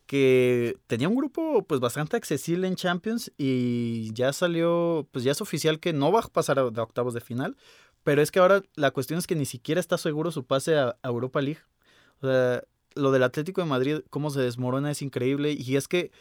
que 0.05 0.77
tenía 0.87 1.09
un 1.09 1.15
grupo 1.15 1.63
pues 1.63 1.79
bastante 1.79 2.17
accesible 2.17 2.67
en 2.67 2.75
Champions 2.75 3.31
y 3.37 4.13
ya 4.13 4.33
salió, 4.33 5.07
pues 5.11 5.23
ya 5.23 5.31
es 5.31 5.41
oficial 5.41 5.79
que 5.79 5.93
no 5.93 6.11
va 6.11 6.21
a 6.21 6.27
pasar 6.27 6.59
a, 6.59 6.65
octavos 6.65 7.13
de 7.13 7.21
final, 7.21 7.57
pero 8.03 8.21
es 8.21 8.31
que 8.31 8.39
ahora 8.39 8.61
la 8.75 8.91
cuestión 8.91 9.19
es 9.19 9.27
que 9.27 9.35
ni 9.35 9.45
siquiera 9.45 9.79
está 9.79 9.97
seguro 9.97 10.31
su 10.31 10.45
pase 10.45 10.77
a, 10.77 10.95
a 11.01 11.07
Europa 11.07 11.41
League. 11.41 11.61
O 12.21 12.27
sea, 12.27 12.63
lo 12.93 13.11
del 13.11 13.23
Atlético 13.23 13.61
de 13.61 13.67
Madrid, 13.67 14.01
cómo 14.09 14.29
se 14.29 14.41
desmorona 14.41 14.91
es 14.91 15.01
increíble 15.01 15.55
y 15.57 15.75
es 15.75 15.87
que 15.87 16.11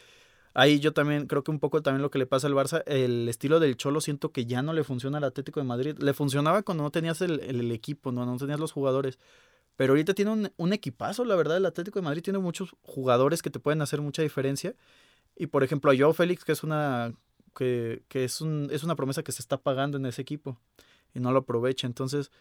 ahí 0.55 0.79
yo 0.79 0.93
también 0.93 1.27
creo 1.27 1.43
que 1.43 1.51
un 1.51 1.59
poco 1.59 1.83
también 1.83 2.01
lo 2.01 2.09
que 2.11 2.17
le 2.19 2.25
pasa 2.25 2.47
al 2.47 2.53
Barça, 2.55 2.83
el 2.87 3.29
estilo 3.29 3.59
del 3.59 3.77
Cholo 3.77 4.01
siento 4.01 4.31
que 4.31 4.45
ya 4.47 4.63
no 4.63 4.73
le 4.73 4.83
funciona 4.83 5.19
al 5.19 5.25
Atlético 5.25 5.59
de 5.59 5.67
Madrid. 5.67 5.97
Le 5.99 6.13
funcionaba 6.15 6.63
cuando 6.63 6.83
no 6.83 6.91
tenías 6.91 7.21
el, 7.21 7.39
el- 7.41 7.71
equipo, 7.71 8.11
no, 8.11 8.25
no 8.25 8.37
tenías 8.37 8.59
los 8.59 8.71
jugadores. 8.71 9.19
Pero 9.77 9.93
ahorita 9.93 10.13
tiene 10.13 10.31
un, 10.31 10.51
un 10.57 10.73
equipazo, 10.73 11.25
la 11.25 11.35
verdad, 11.35 11.57
el 11.57 11.65
Atlético 11.65 11.99
de 11.99 12.05
Madrid 12.05 12.23
tiene 12.23 12.39
muchos 12.39 12.75
jugadores 12.83 13.41
que 13.43 13.51
te 13.51 13.59
pueden 13.59 13.81
hacer 13.81 14.01
mucha 14.01 14.21
diferencia. 14.23 14.75
Y 15.35 15.47
por 15.47 15.63
ejemplo, 15.63 15.91
a 15.91 15.95
Joao 15.97 16.13
Félix, 16.13 16.45
que 16.45 16.53
es 16.53 16.63
una 16.63 17.13
que, 17.55 18.03
que 18.09 18.23
es, 18.25 18.41
un, 18.41 18.69
es 18.71 18.83
una 18.83 18.95
promesa 18.95 19.23
que 19.23 19.31
se 19.33 19.41
está 19.41 19.57
pagando 19.57 19.97
en 19.97 20.05
ese 20.07 20.21
equipo 20.21 20.59
y 21.13 21.19
no 21.19 21.31
lo 21.31 21.39
aprovecha. 21.39 21.87
Entonces, 21.87 22.31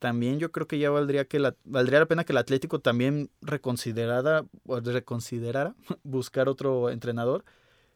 también 0.00 0.40
yo 0.40 0.50
creo 0.50 0.66
que 0.66 0.78
ya 0.78 0.90
valdría 0.90 1.26
que 1.26 1.38
la, 1.38 1.54
valdría 1.64 2.00
la 2.00 2.06
pena 2.06 2.24
que 2.24 2.32
el 2.32 2.38
Atlético 2.38 2.80
también 2.80 3.30
reconsiderara, 3.42 4.46
reconsiderara 4.64 5.76
buscar 6.02 6.48
otro 6.48 6.90
entrenador. 6.90 7.44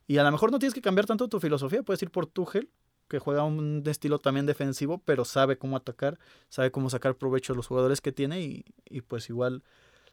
Y 0.06 0.18
a 0.18 0.22
lo 0.22 0.30
mejor 0.30 0.52
no 0.52 0.58
tienes 0.58 0.74
que 0.74 0.82
cambiar 0.82 1.06
tanto 1.06 1.28
tu 1.28 1.40
filosofía, 1.40 1.82
puedes 1.82 2.02
ir 2.02 2.10
por 2.10 2.26
Tuchel, 2.26 2.68
que 3.08 3.18
juega 3.18 3.42
un 3.42 3.82
estilo 3.86 4.18
también 4.18 4.44
defensivo, 4.44 4.98
pero 4.98 5.24
sabe 5.24 5.56
cómo 5.56 5.76
atacar, 5.76 6.18
sabe 6.50 6.70
cómo 6.70 6.90
sacar 6.90 7.16
provecho 7.16 7.54
de 7.54 7.56
los 7.56 7.66
jugadores 7.66 8.02
que 8.02 8.12
tiene 8.12 8.42
y, 8.42 8.64
y 8.84 9.00
pues 9.00 9.30
igual 9.30 9.62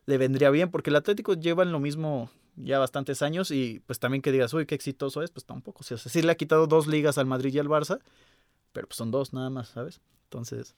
le 0.06 0.18
vendría 0.18 0.50
bien, 0.50 0.72
porque 0.72 0.90
el 0.90 0.96
Atlético 0.96 1.34
lleva 1.34 1.64
en 1.64 1.74
lo 1.74 1.80
mismo 1.80 2.30
ya 2.56 2.80
bastantes 2.80 3.22
años 3.22 3.52
y 3.52 3.82
pues 3.86 4.00
también 4.00 4.22
que 4.22 4.32
digas, 4.32 4.54
uy, 4.54 4.66
qué 4.66 4.76
exitoso 4.76 5.22
es, 5.24 5.32
pues 5.32 5.46
tampoco. 5.46 5.80
O 5.82 5.84
sea, 5.84 5.98
sí 5.98 6.22
le 6.22 6.32
ha 6.32 6.36
quitado 6.36 6.68
dos 6.68 6.88
ligas 6.88 7.18
al 7.18 7.26
Madrid 7.26 7.54
y 7.54 7.60
al 7.60 7.68
Barça, 7.68 8.00
pero 8.72 8.88
pues 8.88 8.98
son 8.98 9.12
dos 9.12 9.34
nada 9.34 9.50
más, 9.50 9.70
¿sabes? 9.70 10.00
Entonces, 10.24 10.76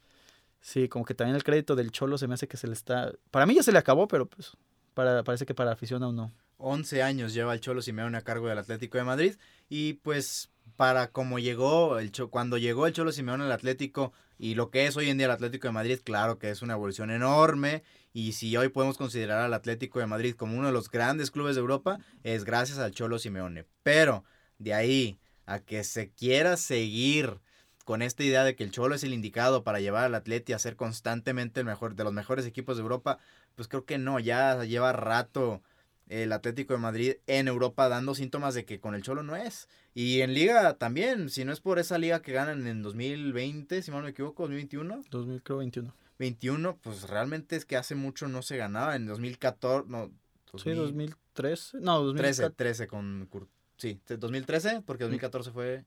sí, 0.63 0.87
como 0.87 1.05
que 1.05 1.13
también 1.13 1.35
el 1.35 1.43
crédito 1.43 1.75
del 1.75 1.91
Cholo 1.91 2.17
se 2.17 2.27
me 2.27 2.33
hace 2.33 2.47
que 2.47 2.57
se 2.57 2.67
le 2.67 2.73
está... 2.73 3.11
Para 3.29 3.45
mí 3.45 3.53
ya 3.53 3.61
se 3.61 3.71
le 3.71 3.77
acabó, 3.77 4.07
pero 4.07 4.25
pues 4.25 4.53
para, 4.95 5.23
parece 5.23 5.45
que 5.45 5.53
para 5.53 5.71
afición 5.71 6.01
aún 6.01 6.15
no. 6.15 6.31
11 6.57 7.03
años 7.03 7.33
lleva 7.33 7.53
el 7.53 7.59
Cholo 7.59 7.81
Simeone 7.81 8.17
a 8.17 8.21
cargo 8.21 8.47
del 8.47 8.57
Atlético 8.57 8.97
de 8.97 9.03
Madrid 9.03 9.35
y 9.69 9.93
pues 9.93 10.49
para 10.77 11.11
como 11.11 11.37
llegó 11.37 11.99
el 11.99 12.11
cuando 12.29 12.57
llegó 12.57 12.87
el 12.87 12.93
Cholo 12.93 13.11
Simeone 13.11 13.43
al 13.43 13.51
Atlético 13.51 14.13
y 14.39 14.55
lo 14.55 14.69
que 14.71 14.85
es 14.85 14.95
hoy 14.95 15.09
en 15.09 15.17
día 15.17 15.25
el 15.25 15.31
Atlético 15.31 15.67
de 15.67 15.73
Madrid, 15.73 15.99
claro 16.01 16.39
que 16.39 16.49
es 16.49 16.61
una 16.61 16.73
evolución 16.73 17.11
enorme 17.11 17.83
y 18.13 18.31
si 18.31 18.55
hoy 18.55 18.69
podemos 18.69 18.97
considerar 18.97 19.41
al 19.41 19.53
Atlético 19.53 19.99
de 19.99 20.05
Madrid 20.05 20.35
como 20.35 20.57
uno 20.57 20.67
de 20.67 20.73
los 20.73 20.89
grandes 20.89 21.31
clubes 21.31 21.55
de 21.55 21.61
Europa 21.61 21.99
es 22.23 22.45
gracias 22.45 22.77
al 22.79 22.91
Cholo 22.91 23.19
Simeone. 23.19 23.65
Pero 23.83 24.23
de 24.57 24.73
ahí 24.73 25.19
a 25.45 25.59
que 25.59 25.83
se 25.83 26.11
quiera 26.11 26.55
seguir 26.55 27.41
con 27.83 28.01
esta 28.01 28.23
idea 28.23 28.43
de 28.43 28.55
que 28.55 28.63
el 28.63 28.71
Cholo 28.71 28.95
es 28.95 29.03
el 29.03 29.13
indicado 29.13 29.63
para 29.63 29.79
llevar 29.79 30.05
al 30.05 30.15
Atleti 30.15 30.53
a 30.53 30.59
ser 30.59 30.75
constantemente 30.75 31.59
el 31.59 31.65
mejor 31.65 31.95
de 31.95 32.03
los 32.03 32.13
mejores 32.13 32.45
equipos 32.45 32.77
de 32.77 32.83
Europa, 32.83 33.19
pues 33.55 33.67
creo 33.67 33.85
que 33.85 33.97
no, 33.97 34.19
ya 34.19 34.63
lleva 34.63 34.93
rato 34.93 35.61
el 36.07 36.31
Atlético 36.31 36.73
de 36.73 36.79
Madrid 36.79 37.13
en 37.27 37.47
Europa 37.47 37.89
dando 37.89 38.13
síntomas 38.15 38.53
de 38.53 38.65
que 38.65 38.79
con 38.79 38.95
el 38.95 39.03
Cholo 39.03 39.23
no 39.23 39.35
es. 39.35 39.67
Y 39.93 40.21
en 40.21 40.33
liga 40.33 40.73
también, 40.75 41.29
si 41.29 41.45
no 41.45 41.51
es 41.51 41.61
por 41.61 41.79
esa 41.79 41.97
liga 41.97 42.21
que 42.21 42.33
ganan 42.33 42.67
en 42.67 42.81
2020, 42.81 43.81
si 43.81 43.91
mal 43.91 44.01
no 44.01 44.05
me 44.05 44.11
equivoco, 44.11 44.43
2021. 44.43 45.03
2021. 45.09 45.93
21, 46.19 46.77
pues 46.77 47.09
realmente 47.09 47.55
es 47.55 47.65
que 47.65 47.77
hace 47.77 47.95
mucho 47.95 48.27
no 48.27 48.41
se 48.41 48.57
ganaba. 48.57 48.95
En 48.95 49.05
2014, 49.05 49.89
no. 49.89 50.11
sí, 50.55 50.71
2013. 50.71 51.79
No, 51.79 52.01
2013. 52.03 52.49
13 52.51 52.87
con. 52.87 53.29
Sí, 53.77 53.99
2013, 54.07 54.83
porque 54.85 55.03
2014 55.03 55.51
fue. 55.51 55.85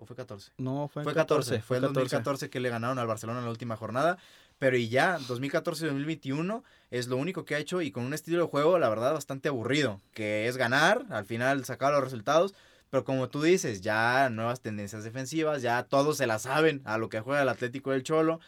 ¿O 0.00 0.06
fue 0.06 0.16
14? 0.16 0.52
No, 0.56 0.88
fue, 0.88 1.04
fue 1.04 1.12
14. 1.12 1.60
Fue, 1.60 1.76
el 1.76 1.82
2014 1.82 2.48
que 2.48 2.58
le 2.58 2.70
ganaron 2.70 2.98
al 2.98 3.06
Barcelona 3.06 3.40
en 3.40 3.44
la 3.44 3.50
última 3.50 3.76
jornada. 3.76 4.16
Pero 4.58 4.78
y 4.78 4.88
ya, 4.88 5.18
2014-2021 5.18 6.62
es 6.90 7.08
lo 7.08 7.18
único 7.18 7.44
que 7.44 7.54
ha 7.54 7.58
hecho 7.58 7.82
y 7.82 7.90
con 7.90 8.04
un 8.04 8.14
estilo 8.14 8.42
de 8.42 8.48
juego, 8.48 8.78
la 8.78 8.88
verdad, 8.88 9.12
bastante 9.12 9.48
aburrido. 9.48 10.00
Que 10.14 10.48
es 10.48 10.56
ganar, 10.56 11.04
al 11.10 11.26
final 11.26 11.66
sacar 11.66 11.92
los 11.92 12.02
resultados. 12.02 12.54
Pero 12.88 13.04
como 13.04 13.28
tú 13.28 13.42
dices, 13.42 13.82
ya 13.82 14.30
nuevas 14.30 14.62
tendencias 14.62 15.04
defensivas, 15.04 15.60
ya 15.60 15.82
todos 15.82 16.16
se 16.16 16.26
la 16.26 16.38
saben 16.38 16.80
a 16.84 16.96
lo 16.96 17.10
que 17.10 17.20
juega 17.20 17.42
el 17.42 17.48
Atlético 17.50 17.90
del 17.90 18.02
Cholo. 18.02 18.40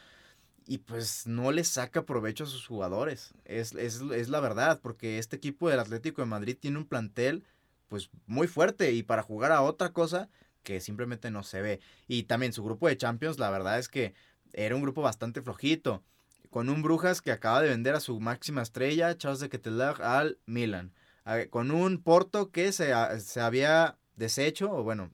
Y 0.66 0.78
pues 0.78 1.26
no 1.26 1.52
le 1.52 1.64
saca 1.64 2.06
provecho 2.06 2.44
a 2.44 2.46
sus 2.46 2.66
jugadores. 2.66 3.34
Es, 3.44 3.74
es, 3.74 4.00
es 4.00 4.30
la 4.30 4.40
verdad, 4.40 4.80
porque 4.82 5.18
este 5.18 5.36
equipo 5.36 5.68
del 5.68 5.80
Atlético 5.80 6.22
de 6.22 6.26
Madrid 6.28 6.56
tiene 6.58 6.78
un 6.78 6.86
plantel 6.86 7.44
pues 7.88 8.08
muy 8.26 8.46
fuerte 8.46 8.92
y 8.92 9.02
para 9.02 9.22
jugar 9.22 9.52
a 9.52 9.60
otra 9.60 9.92
cosa 9.92 10.30
que 10.62 10.80
simplemente 10.80 11.30
no 11.30 11.42
se 11.42 11.62
ve. 11.62 11.80
Y 12.08 12.24
también 12.24 12.52
su 12.52 12.64
grupo 12.64 12.88
de 12.88 12.96
Champions, 12.96 13.38
la 13.38 13.50
verdad 13.50 13.78
es 13.78 13.88
que 13.88 14.14
era 14.52 14.74
un 14.74 14.82
grupo 14.82 15.02
bastante 15.02 15.42
flojito. 15.42 16.02
Con 16.50 16.68
un 16.68 16.82
Brujas 16.82 17.22
que 17.22 17.32
acaba 17.32 17.62
de 17.62 17.70
vender 17.70 17.94
a 17.94 18.00
su 18.00 18.20
máxima 18.20 18.62
estrella, 18.62 19.16
Charles 19.16 19.40
de 19.40 19.48
Keteler, 19.48 20.02
al 20.02 20.38
Milan. 20.46 20.92
Con 21.50 21.70
un 21.70 22.02
Porto 22.02 22.50
que 22.50 22.72
se, 22.72 22.92
se 23.20 23.40
había 23.40 23.96
deshecho, 24.16 24.70
o 24.70 24.82
bueno, 24.82 25.10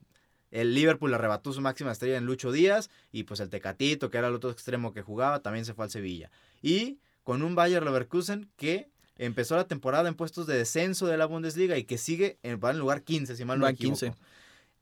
el 0.50 0.74
Liverpool 0.74 1.12
arrebató 1.14 1.52
su 1.52 1.60
máxima 1.60 1.92
estrella 1.92 2.16
en 2.16 2.24
Lucho 2.24 2.52
Díaz 2.52 2.90
y 3.12 3.24
pues 3.24 3.40
el 3.40 3.50
Tecatito, 3.50 4.10
que 4.10 4.18
era 4.18 4.28
el 4.28 4.34
otro 4.34 4.50
extremo 4.50 4.92
que 4.92 5.02
jugaba, 5.02 5.40
también 5.40 5.64
se 5.64 5.74
fue 5.74 5.84
al 5.84 5.90
Sevilla. 5.90 6.30
Y 6.62 6.98
con 7.22 7.42
un 7.42 7.54
Bayer 7.54 7.82
Leverkusen 7.82 8.50
que 8.56 8.90
empezó 9.16 9.56
la 9.56 9.66
temporada 9.66 10.08
en 10.08 10.14
puestos 10.14 10.46
de 10.46 10.56
descenso 10.56 11.06
de 11.06 11.18
la 11.18 11.26
Bundesliga 11.26 11.76
y 11.76 11.84
que 11.84 11.98
sigue 11.98 12.38
en, 12.42 12.58
va 12.58 12.70
en 12.70 12.78
lugar 12.78 13.02
15, 13.02 13.36
si 13.36 13.44
mal 13.44 13.58
no 13.58 13.66
me 13.66 13.72
equivoco. 13.72 14.00
15. 14.00 14.14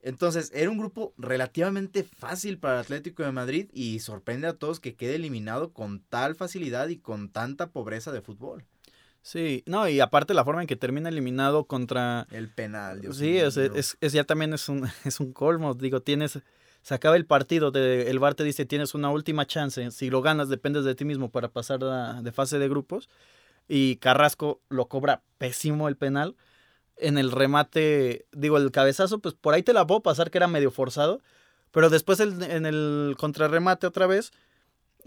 Entonces, 0.03 0.53
era 0.55 0.71
un 0.71 0.79
grupo 0.79 1.15
relativamente 1.19 2.05
fácil 2.05 2.59
para 2.59 2.75
el 2.75 2.81
Atlético 2.81 3.23
de 3.23 3.33
Madrid 3.33 3.69
y 3.73 3.99
sorprende 3.99 4.47
a 4.47 4.53
todos 4.53 4.79
que 4.79 4.95
quede 4.95 5.17
eliminado 5.17 5.73
con 5.73 6.01
tal 6.01 6.35
facilidad 6.35 6.89
y 6.89 6.99
con 6.99 7.29
tanta 7.29 7.71
pobreza 7.71 8.13
de 8.13 8.21
fútbol. 8.21 8.65
Sí, 9.23 9.65
no, 9.67 9.89
y 9.89 9.99
aparte 9.99 10.35
la 10.35 10.45
forma 10.45 10.61
en 10.61 10.69
que 10.69 10.77
termina 10.77 11.09
eliminado 11.09 11.65
contra... 11.65 12.29
El 12.31 12.49
penal, 12.49 13.01
Dios 13.01 13.17
Sí, 13.17 13.37
es, 13.37 13.57
es, 13.57 14.13
ya 14.13 14.23
también 14.23 14.53
es 14.53 14.69
un, 14.69 14.89
es 15.05 15.19
un 15.19 15.33
colmo, 15.33 15.75
digo, 15.75 16.01
tienes... 16.01 16.39
Se 16.83 16.95
acaba 16.95 17.17
el 17.17 17.27
partido, 17.27 17.73
el 17.75 18.19
VAR 18.21 18.37
te 18.37 18.45
dice 18.45 18.65
tienes 18.65 18.95
una 18.95 19.11
última 19.11 19.45
chance, 19.45 19.91
si 19.91 20.09
lo 20.09 20.23
ganas 20.23 20.49
dependes 20.49 20.85
de 20.85 20.95
ti 20.95 21.05
mismo 21.05 21.33
para 21.33 21.49
pasar 21.49 21.81
de 22.23 22.31
fase 22.31 22.61
de 22.61 22.69
grupos 22.69 23.09
y 23.67 23.97
Carrasco 23.97 24.61
lo 24.69 24.87
cobra 24.87 25.25
pésimo 25.39 25.89
el 25.89 25.97
penal 25.97 26.37
en 26.97 27.19
el 27.19 27.31
remate, 27.31 28.27
digo, 28.33 28.57
el 28.57 28.71
cabezazo, 28.71 29.19
pues 29.19 29.35
por 29.35 29.55
ahí 29.55 29.63
te 29.63 29.73
la 29.73 29.87
puedo 29.87 30.03
pasar 30.03 30.31
que 30.31 30.39
era 30.39 30.49
medio 30.49 30.71
forzado, 30.71 31.21
pero 31.71 31.91
después 31.91 32.21
en 32.21 32.67
el 32.67 33.17
contrarremate 33.19 33.87
otra 33.87 34.07
vez, 34.07 34.33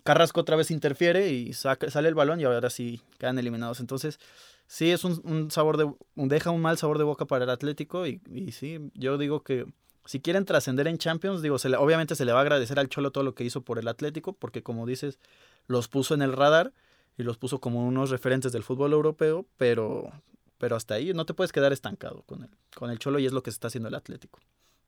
Carrasco 0.04 0.42
otra 0.42 0.56
vez 0.56 0.72
interfiere 0.72 1.30
y 1.30 1.54
sale 1.54 2.08
el 2.08 2.16
balón 2.16 2.40
y 2.40 2.46
ahora 2.46 2.70
sí 2.70 3.02
quedan 3.18 3.38
eliminados. 3.38 3.80
Entonces, 3.80 4.20
sí 4.68 4.92
es 4.92 5.04
un, 5.04 5.52
sabor 5.52 5.78
de, 5.78 5.92
deja 6.16 6.52
un 6.52 6.62
mal 6.62 6.78
sabor 6.78 6.98
de 6.98 7.04
boca 7.04 7.26
para 7.26 7.44
el 7.44 7.50
Atlético 7.50 8.08
y, 8.08 8.22
y 8.32 8.52
sí, 8.52 8.92
yo 8.94 9.18
digo 9.18 9.44
que 9.44 9.66
si 10.06 10.22
quieren 10.22 10.46
trascender 10.46 10.88
en 10.88 10.98
Champions, 10.98 11.42
digo, 11.42 11.60
se 11.60 11.70
le, 11.70 11.78
obviamente 11.78 12.16
se 12.16 12.26
le 12.26 12.32
va 12.32 12.40
a 12.40 12.42
agradecer 12.42 12.80
al 12.80 12.90
Cholo 12.90 13.12
todo 13.12 13.24
lo 13.24 13.36
que 13.36 13.44
hizo 13.44 13.62
por 13.62 13.78
el 13.78 13.88
Atlético, 13.88 14.34
porque 14.34 14.64
como 14.64 14.86
dices, 14.86 15.20
los 15.68 15.88
puso 15.88 16.14
en 16.14 16.22
el 16.22 16.34
radar 16.34 16.74
y 17.18 17.24
los 17.24 17.38
puso 17.38 17.60
como 17.60 17.86
unos 17.86 18.10
referentes 18.10 18.52
del 18.52 18.64
fútbol 18.64 18.94
europeo, 18.94 19.46
pero 19.58 20.12
pero 20.60 20.76
hasta 20.76 20.94
ahí 20.94 21.14
no 21.14 21.26
te 21.26 21.34
puedes 21.34 21.52
quedar 21.52 21.74
estancado 21.74 22.22
con 22.24 22.44
el, 22.44 22.50
con 22.76 22.92
el 22.92 23.00
Cholo 23.00 23.18
y 23.18 23.26
es 23.26 23.32
lo 23.32 23.42
que 23.42 23.50
se 23.50 23.56
está 23.56 23.68
haciendo 23.68 23.90
el 23.90 23.96
Atlético. 23.96 24.40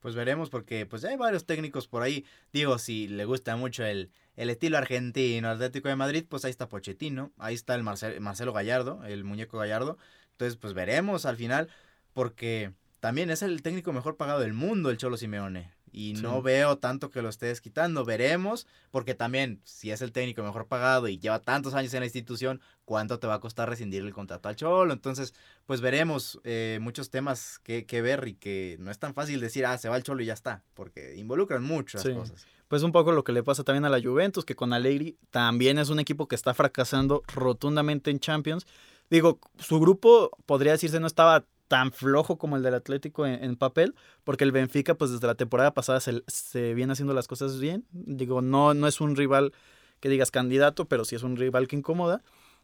Pues 0.01 0.15
veremos 0.15 0.49
porque 0.49 0.85
pues 0.85 1.01
ya 1.01 1.09
hay 1.09 1.15
varios 1.15 1.45
técnicos 1.45 1.87
por 1.87 2.03
ahí. 2.03 2.25
Digo, 2.51 2.77
si 2.77 3.07
le 3.07 3.25
gusta 3.25 3.55
mucho 3.55 3.83
el, 3.83 4.11
el 4.35 4.49
estilo 4.49 4.77
argentino 4.77 5.49
Atlético 5.49 5.89
de 5.89 5.95
Madrid, 5.95 6.25
pues 6.27 6.43
ahí 6.43 6.51
está 6.51 6.67
Pochettino, 6.69 7.31
ahí 7.37 7.55
está 7.55 7.75
el 7.75 7.83
Marcelo 7.83 8.53
Gallardo, 8.53 9.03
el 9.05 9.23
muñeco 9.23 9.57
Gallardo. 9.57 9.97
Entonces, 10.31 10.57
pues 10.57 10.73
veremos 10.73 11.25
al 11.25 11.37
final 11.37 11.69
porque 12.13 12.73
también 12.99 13.29
es 13.29 13.41
el 13.41 13.61
técnico 13.61 13.93
mejor 13.93 14.17
pagado 14.17 14.41
del 14.41 14.53
mundo 14.53 14.89
el 14.89 14.97
Cholo 14.97 15.17
Simeone 15.17 15.71
y 15.91 16.13
no 16.13 16.41
veo 16.41 16.77
tanto 16.77 17.09
que 17.09 17.21
lo 17.21 17.29
estés 17.29 17.61
quitando. 17.61 18.05
Veremos, 18.05 18.67
porque 18.91 19.13
también 19.13 19.61
si 19.63 19.91
es 19.91 20.01
el 20.01 20.11
técnico 20.11 20.43
mejor 20.43 20.67
pagado 20.67 21.07
y 21.07 21.19
lleva 21.19 21.39
tantos 21.39 21.73
años 21.73 21.93
en 21.93 22.01
la 22.01 22.05
institución, 22.05 22.61
¿cuánto 22.85 23.19
te 23.19 23.27
va 23.27 23.35
a 23.35 23.39
costar 23.39 23.69
rescindir 23.69 24.03
el 24.03 24.13
contrato 24.13 24.49
al 24.49 24.55
Cholo? 24.55 24.93
Entonces, 24.93 25.33
pues 25.65 25.81
veremos 25.81 26.39
eh, 26.43 26.79
muchos 26.81 27.09
temas 27.09 27.59
que, 27.59 27.85
que, 27.85 28.01
ver 28.01 28.27
y 28.27 28.35
que 28.35 28.77
no 28.79 28.91
es 28.91 28.99
tan 28.99 29.13
fácil 29.13 29.39
decir, 29.39 29.65
ah, 29.65 29.77
se 29.77 29.89
va 29.89 29.97
el 29.97 30.03
Cholo 30.03 30.23
y 30.23 30.27
ya 30.27 30.33
está, 30.33 30.63
porque 30.73 31.15
involucran 31.15 31.63
muchas 31.63 32.03
cosas. 32.03 32.45
Pues 32.67 32.83
un 32.83 32.93
poco 32.93 33.11
lo 33.11 33.25
que 33.25 33.33
le 33.33 33.43
pasa 33.43 33.65
también 33.65 33.83
a 33.83 33.89
la 33.89 34.01
Juventus, 34.01 34.45
que 34.45 34.55
con 34.55 34.71
Allegri 34.71 35.17
también 35.29 35.77
es 35.77 35.89
un 35.89 35.99
equipo 35.99 36.29
que 36.29 36.35
está 36.35 36.53
fracasando 36.53 37.21
rotundamente 37.27 38.11
en 38.11 38.21
Champions. 38.21 38.65
Digo, 39.09 39.39
su 39.59 39.77
grupo 39.81 40.31
podría 40.45 40.71
decirse 40.71 41.01
no 41.01 41.07
estaba 41.07 41.43
tan 41.71 41.93
flojo 41.93 42.37
como 42.37 42.57
el 42.57 42.63
del 42.63 42.73
Atlético 42.73 43.25
en, 43.25 43.55
papel, 43.55 43.95
porque 44.25 44.43
el 44.43 44.51
Benfica, 44.51 44.95
pues 44.95 45.09
desde 45.09 45.25
la 45.25 45.35
temporada 45.35 45.73
pasada 45.73 46.01
se, 46.01 46.21
se, 46.27 46.73
viene 46.73 46.91
haciendo 46.91 47.13
las 47.13 47.29
cosas 47.29 47.61
bien. 47.61 47.85
Digo, 47.93 48.41
no, 48.41 48.73
no 48.73 48.89
es 48.89 48.99
un 48.99 49.15
rival 49.15 49.53
que 50.01 50.09
digas 50.09 50.31
candidato, 50.31 50.83
pero 50.89 51.05
sí 51.05 51.15
es 51.15 51.23
un 51.23 51.37
rival 51.37 51.69
que 51.69 51.77
incomoda. 51.77 52.23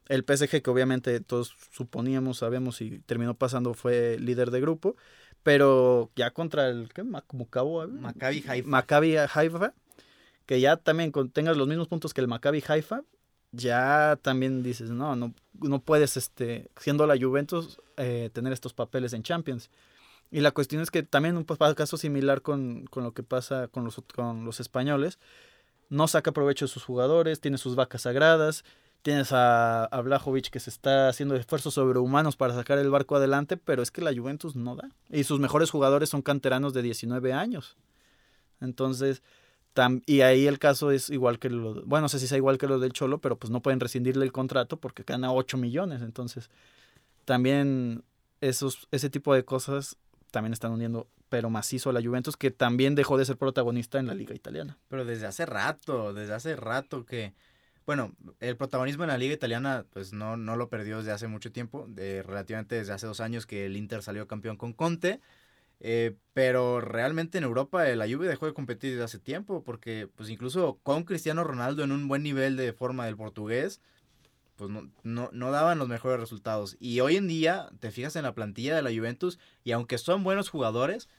El 0.09 0.25
PSG, 0.25 0.61
que 0.61 0.69
obviamente 0.69 1.21
todos 1.21 1.55
suponíamos, 1.71 2.39
sabemos 2.39 2.81
y 2.81 2.99
terminó 2.99 3.33
pasando, 3.33 3.73
fue 3.73 4.17
líder 4.19 4.51
de 4.51 4.59
grupo. 4.59 4.97
Pero 5.41 6.11
ya 6.17 6.31
contra 6.31 6.67
el 6.67 6.89
¿qué? 6.93 7.05
Maccabi 7.05 8.43
Haifa. 8.45 8.67
Maccabi 8.67 9.15
Haifa, 9.15 9.73
que 10.45 10.59
ya 10.59 10.75
también 10.75 11.13
tengas 11.31 11.55
los 11.55 11.69
mismos 11.69 11.87
puntos 11.87 12.13
que 12.13 12.19
el 12.19 12.27
Maccabi 12.27 12.61
Haifa, 12.67 13.03
ya 13.51 14.17
también 14.21 14.63
dices, 14.63 14.89
no, 14.89 15.15
no, 15.15 15.33
no 15.53 15.79
puedes, 15.79 16.17
este, 16.17 16.69
siendo 16.79 17.07
la 17.07 17.17
Juventus, 17.17 17.79
eh, 17.97 18.29
tener 18.33 18.53
estos 18.53 18.73
papeles 18.73 19.13
en 19.13 19.23
Champions. 19.23 19.69
Y 20.29 20.41
la 20.41 20.51
cuestión 20.51 20.81
es 20.81 20.91
que 20.91 21.03
también 21.03 21.37
un 21.37 21.45
caso 21.45 21.97
similar 21.97 22.41
con, 22.41 22.85
con, 22.87 23.03
lo 23.03 23.13
que 23.13 23.23
pasa 23.23 23.67
con 23.69 23.85
los, 23.85 24.01
con 24.13 24.43
los 24.45 24.59
españoles, 24.59 25.19
no 25.89 26.07
saca 26.07 26.33
provecho 26.33 26.65
de 26.65 26.69
sus 26.69 26.83
jugadores, 26.83 27.39
tiene 27.39 27.57
sus 27.57 27.75
vacas 27.75 28.01
sagradas, 28.01 28.65
tienes 29.01 29.31
a, 29.31 29.85
a 29.85 30.01
Blajovic 30.01 30.49
que 30.49 30.59
se 30.59 30.69
está 30.69 31.07
haciendo 31.07 31.35
esfuerzos 31.35 31.75
sobrehumanos 31.75 32.35
para 32.35 32.53
sacar 32.53 32.77
el 32.77 32.89
barco 32.89 33.15
adelante, 33.15 33.55
pero 33.55 33.81
es 33.81 33.89
que 33.89 34.01
la 34.01 34.13
Juventus 34.13 34.57
no 34.57 34.75
da. 34.75 34.89
Y 35.09 35.23
sus 35.23 35.39
mejores 35.39 35.71
jugadores 35.71 36.09
son 36.09 36.21
canteranos 36.21 36.73
de 36.73 36.81
19 36.81 37.31
años. 37.31 37.77
Entonces, 38.59 39.21
y 40.05 40.21
ahí 40.21 40.47
el 40.47 40.59
caso 40.59 40.91
es 40.91 41.09
igual 41.09 41.39
que 41.39 41.49
lo, 41.49 41.83
bueno, 41.85 42.03
no 42.03 42.09
sé 42.09 42.19
si 42.19 42.27
sea 42.27 42.37
igual 42.37 42.57
que 42.57 42.67
lo 42.67 42.79
del 42.79 42.93
Cholo, 42.93 43.19
pero 43.19 43.37
pues 43.37 43.51
no 43.51 43.61
pueden 43.61 43.79
rescindirle 43.79 44.25
el 44.25 44.31
contrato 44.31 44.77
porque 44.77 45.03
gana 45.03 45.31
8 45.31 45.57
millones. 45.57 46.01
Entonces, 46.01 46.49
también 47.25 48.03
esos, 48.41 48.87
ese 48.91 49.09
tipo 49.09 49.33
de 49.33 49.45
cosas 49.45 49.97
también 50.31 50.53
están 50.53 50.71
uniendo 50.71 51.07
pero 51.29 51.49
macizo 51.49 51.89
a 51.89 51.93
la 51.93 52.01
Juventus, 52.01 52.37
que 52.37 52.51
también 52.51 52.95
dejó 52.95 53.17
de 53.17 53.25
ser 53.25 53.37
protagonista 53.37 53.99
en 53.99 54.07
la 54.07 54.13
liga 54.13 54.33
italiana. 54.33 54.77
Pero 54.87 55.05
desde 55.05 55.25
hace 55.25 55.45
rato, 55.45 56.13
desde 56.13 56.33
hace 56.33 56.55
rato 56.55 57.05
que, 57.05 57.33
bueno, 57.85 58.13
el 58.39 58.55
protagonismo 58.55 59.03
en 59.03 59.09
la 59.09 59.17
liga 59.17 59.33
italiana, 59.33 59.85
pues 59.91 60.13
no, 60.13 60.37
no 60.37 60.55
lo 60.55 60.69
perdió 60.69 60.99
desde 60.99 61.11
hace 61.11 61.27
mucho 61.27 61.51
tiempo, 61.51 61.85
de, 61.89 62.23
relativamente 62.23 62.75
desde 62.75 62.93
hace 62.93 63.07
dos 63.07 63.19
años 63.19 63.45
que 63.45 63.65
el 63.65 63.75
Inter 63.75 64.03
salió 64.03 64.27
campeón 64.27 64.57
con 64.57 64.73
Conte, 64.73 65.19
eh, 65.79 66.15
pero 66.33 66.81
realmente 66.81 67.37
en 67.37 67.43
Europa 67.43 67.85
la 67.85 68.07
Juve 68.07 68.27
dejó 68.27 68.45
de 68.45 68.53
competir 68.53 68.91
desde 68.91 69.03
hace 69.03 69.19
tiempo 69.19 69.63
porque 69.63 70.09
pues 70.15 70.29
incluso 70.29 70.79
con 70.83 71.03
Cristiano 71.03 71.43
Ronaldo 71.43 71.83
en 71.83 71.91
un 71.91 72.07
buen 72.07 72.23
nivel 72.23 72.57
de 72.57 72.73
forma 72.73 73.05
del 73.05 73.17
portugués 73.17 73.81
pues 74.55 74.71
no, 74.71 74.89
no, 75.03 75.29
no 75.31 75.51
daban 75.51 75.77
los 75.77 75.87
mejores 75.87 76.19
resultados. 76.19 76.77
Y 76.79 76.99
hoy 76.99 77.15
en 77.15 77.27
día 77.27 77.69
te 77.79 77.91
fijas 77.91 78.15
en 78.15 78.23
la 78.23 78.33
plantilla 78.33 78.75
de 78.75 78.81
la 78.81 78.89
Juventus 78.89 79.39
y 79.63 79.71
aunque 79.71 79.99
son 79.99 80.23
buenos 80.23 80.49
jugadores, 80.49 81.09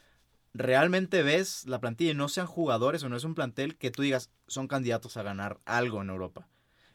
realmente 0.53 1.23
ves 1.23 1.65
la 1.65 1.79
plantilla 1.79 2.11
y 2.11 2.15
no 2.15 2.27
sean 2.27 2.47
jugadores 2.47 3.03
o 3.03 3.09
no 3.09 3.15
es 3.15 3.23
un 3.23 3.35
plantel 3.35 3.77
que 3.77 3.91
tú 3.91 4.01
digas 4.01 4.29
son 4.47 4.67
candidatos 4.67 5.17
a 5.17 5.23
ganar 5.23 5.59
algo 5.65 6.01
en 6.01 6.09
Europa. 6.09 6.47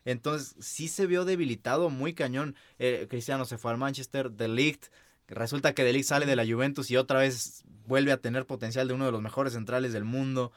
Entonces 0.04 0.54
sí 0.60 0.88
se 0.88 1.06
vio 1.06 1.24
debilitado 1.24 1.88
muy 1.88 2.14
cañón. 2.14 2.56
Eh, 2.78 3.06
Cristiano 3.08 3.46
se 3.46 3.56
fue 3.56 3.70
al 3.70 3.78
Manchester, 3.78 4.30
De 4.30 4.48
Ligt, 4.48 4.86
resulta 5.28 5.74
que 5.74 5.84
De 5.84 5.92
Ligt 5.92 6.08
sale 6.08 6.26
de 6.26 6.36
la 6.36 6.46
Juventus 6.46 6.90
y 6.90 6.96
otra 6.96 7.20
vez 7.20 7.64
vuelve 7.86 8.12
a 8.12 8.18
tener 8.18 8.46
potencial 8.46 8.88
de 8.88 8.94
uno 8.94 9.06
de 9.06 9.12
los 9.12 9.22
mejores 9.22 9.52
centrales 9.52 9.92
del 9.92 10.04
mundo. 10.04 10.52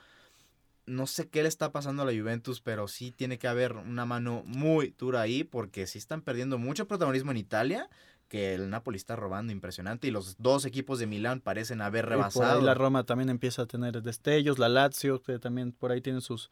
No 0.86 1.06
sé 1.06 1.28
qué 1.28 1.44
le 1.44 1.50
está 1.50 1.72
pasando 1.72 2.04
a 2.04 2.06
la 2.06 2.18
Juventus, 2.18 2.62
pero 2.62 2.88
sí 2.88 3.12
tiene 3.12 3.38
que 3.38 3.48
haber 3.48 3.74
una 3.74 4.06
mano 4.06 4.44
muy 4.46 4.96
dura 4.98 5.22
ahí 5.22 5.44
porque 5.44 5.86
sí 5.86 5.98
están 5.98 6.22
perdiendo 6.22 6.58
mucho 6.58 6.88
protagonismo 6.88 7.32
en 7.32 7.38
Italia 7.38 7.90
que 8.28 8.54
el 8.54 8.70
Napoli 8.70 8.98
está 8.98 9.16
robando 9.16 9.54
impresionante 9.54 10.08
y 10.08 10.12
los 10.12 10.36
dos 10.38 10.66
equipos 10.66 11.00
de 11.00 11.08
Milán 11.08 11.40
parecen 11.40 11.82
haber 11.82 12.06
rebasado. 12.06 12.62
Y 12.62 12.64
la 12.64 12.74
Roma 12.74 13.06
también 13.06 13.30
empieza 13.30 13.64
a 13.64 13.66
tener 13.66 14.02
destellos, 14.02 14.60
la 14.60 14.70
Lazio 14.70 15.22
que 15.22 15.40
también 15.40 15.72
por 15.72 15.92
ahí 15.92 16.02
tiene 16.02 16.22
sus 16.22 16.52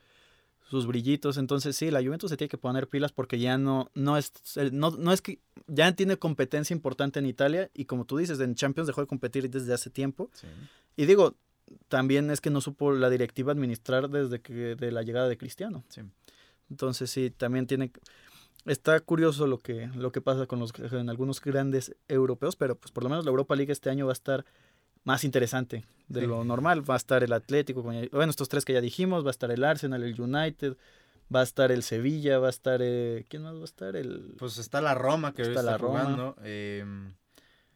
sus 0.70 0.88
brillitos, 0.88 1.38
entonces 1.38 1.76
sí, 1.76 1.92
la 1.92 2.04
Juventus 2.04 2.30
se 2.30 2.38
tiene 2.38 2.50
que 2.50 2.58
poner 2.58 2.88
pilas 2.88 3.12
porque 3.12 3.38
ya 3.38 3.58
no 3.58 3.92
no 3.94 4.18
es 4.18 4.34
no, 4.72 4.92
no 4.92 5.14
es 5.14 5.22
que 5.22 5.40
ya 5.68 5.92
tiene 5.94 6.18
competencia 6.18 6.74
importante 6.74 7.20
en 7.20 7.28
Italia 7.28 7.70
y 7.74 7.86
como 7.86 8.06
tú 8.06 8.18
dices, 8.18 8.40
en 8.40 8.56
Champions 8.56 8.88
dejó 8.88 9.02
de 9.02 9.08
competir 9.08 9.50
desde 9.50 9.74
hace 9.74 9.90
tiempo. 9.90 10.30
Y 10.98 11.06
digo, 11.06 11.36
también 11.88 12.32
es 12.32 12.42
que 12.42 12.50
no 12.50 12.62
supo 12.62 12.92
la 12.92 13.10
directiva 13.10 13.52
administrar 13.52 14.10
desde 14.10 14.42
que 14.42 14.76
de 14.76 14.92
la 14.92 15.04
llegada 15.04 15.28
de 15.28 15.38
Cristiano. 15.38 15.84
Entonces 16.70 17.12
sí, 17.12 17.30
también 17.30 17.68
tiene 17.68 17.92
está 18.66 19.00
curioso 19.00 19.48
lo 19.48 19.60
que, 19.60 19.88
lo 19.96 20.12
que 20.12 20.22
pasa 20.22 20.48
con 20.48 20.60
los 20.60 20.74
en 20.92 21.10
algunos 21.10 21.40
grandes 21.42 21.96
europeos, 22.08 22.56
pero 22.56 22.76
pues 22.76 22.92
por 22.92 23.04
lo 23.04 23.10
menos 23.10 23.26
la 23.26 23.30
Europa 23.30 23.56
League 23.56 23.72
este 23.72 23.90
año 23.90 24.08
va 24.08 24.12
a 24.12 24.14
estar 24.14 24.46
más 25.06 25.24
interesante 25.24 25.86
de 26.10 26.28
lo 26.28 26.44
normal. 26.44 26.88
Va 26.88 26.96
a 26.96 26.98
estar 26.98 27.24
el 27.24 27.32
Atlético, 27.32 27.82
bueno, 27.82 28.30
estos 28.30 28.50
tres 28.50 28.66
que 28.66 28.74
ya 28.74 28.82
dijimos, 28.82 29.24
va 29.24 29.30
a 29.30 29.32
estar 29.32 29.50
el 29.52 29.64
Arsenal, 29.64 30.04
el 30.04 30.20
United, 30.20 30.76
va 31.34 31.40
a 31.40 31.44
estar 31.44 31.72
el 31.72 31.84
Sevilla, 31.84 32.40
va 32.40 32.48
a 32.48 32.50
estar, 32.50 32.82
eh, 32.84 33.26
¿quién 33.30 33.44
más 33.44 33.56
va 33.56 33.62
a 33.62 33.66
estar? 33.66 33.96
El... 33.96 34.36
Pues 34.38 34.58
está 34.58 34.82
la 34.82 34.94
Roma 34.94 35.34
que 35.34 35.44
está, 35.44 35.64
la 35.64 35.80
jugando. 35.80 36.36
Em, 36.44 37.14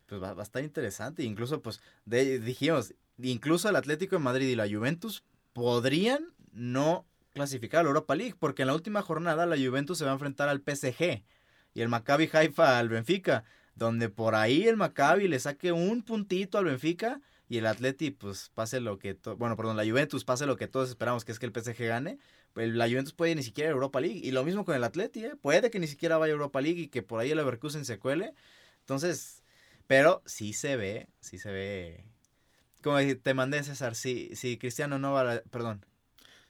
pues 0.07 0.21
va, 0.21 0.31
a 0.31 0.43
estar 0.43 0.63
interesante. 0.63 1.23
Incluso, 1.23 1.61
pues, 1.61 1.81
dijimos, 2.05 2.93
incluso 3.17 3.69
el 3.69 3.75
Atlético 3.75 4.15
de 4.17 4.23
Madrid 4.23 4.47
y 4.47 4.55
la 4.55 4.67
Juventus 4.67 5.23
podrían 5.53 6.33
no 6.51 7.05
clasificar 7.33 7.81
a 7.81 7.83
la 7.83 7.89
Europa 7.89 8.15
League, 8.15 8.35
porque 8.37 8.63
en 8.63 8.67
la 8.67 8.73
última 8.73 9.01
jornada 9.01 9.45
la 9.45 9.55
Juventus 9.55 9.97
se 9.97 10.03
va 10.03 10.11
a 10.11 10.13
enfrentar 10.13 10.49
al 10.49 10.61
PSG 10.61 11.23
y 11.73 11.81
el 11.81 11.89
Maccabi 11.89 12.29
Haifa 12.31 12.79
al 12.79 12.89
Benfica, 12.89 13.43
donde 13.79 14.09
por 14.09 14.35
ahí 14.35 14.67
el 14.67 14.77
Maccabi 14.77 15.27
le 15.27 15.39
saque 15.39 15.71
un 15.71 16.03
puntito 16.03 16.57
al 16.57 16.65
Benfica 16.65 17.21
y 17.47 17.57
el 17.57 17.65
Atleti 17.65 18.11
pues 18.11 18.51
pase 18.53 18.79
lo 18.79 18.99
que, 18.99 19.17
bueno, 19.37 19.55
perdón, 19.55 19.77
la 19.77 19.85
Juventus 19.85 20.25
pase 20.25 20.45
lo 20.45 20.57
que 20.57 20.67
todos 20.67 20.89
esperamos 20.89 21.25
que 21.25 21.31
es 21.31 21.39
que 21.39 21.47
el 21.47 21.53
PSG 21.53 21.87
gane, 21.87 22.19
pues 22.53 22.69
la 22.69 22.87
Juventus 22.87 23.13
puede 23.13 23.33
ni 23.35 23.41
siquiera 23.41 23.69
a 23.69 23.73
Europa 23.73 23.99
League 24.01 24.19
y 24.23 24.31
lo 24.31 24.43
mismo 24.43 24.65
con 24.65 24.75
el 24.75 24.83
Atleti, 24.83 25.25
¿eh? 25.25 25.35
puede 25.41 25.71
que 25.71 25.79
ni 25.79 25.87
siquiera 25.87 26.17
vaya 26.17 26.33
a 26.33 26.35
Europa 26.35 26.61
League 26.61 26.81
y 26.81 26.87
que 26.89 27.01
por 27.01 27.19
ahí 27.19 27.31
el 27.31 27.37
Leverkusen 27.37 27.85
se 27.85 27.97
cuele. 27.97 28.33
Entonces, 28.81 29.43
pero 29.87 30.21
sí 30.25 30.53
se 30.53 30.75
ve, 30.75 31.07
sí 31.21 31.39
se 31.39 31.51
ve 31.51 32.05
como 32.81 32.97
te 33.21 33.33
mandé 33.33 33.63
César, 33.63 33.95
si, 33.95 34.35
si 34.35 34.57
Cristiano 34.57 34.99
no 34.99 35.11
va, 35.11 35.33
a, 35.33 35.41
perdón, 35.41 35.85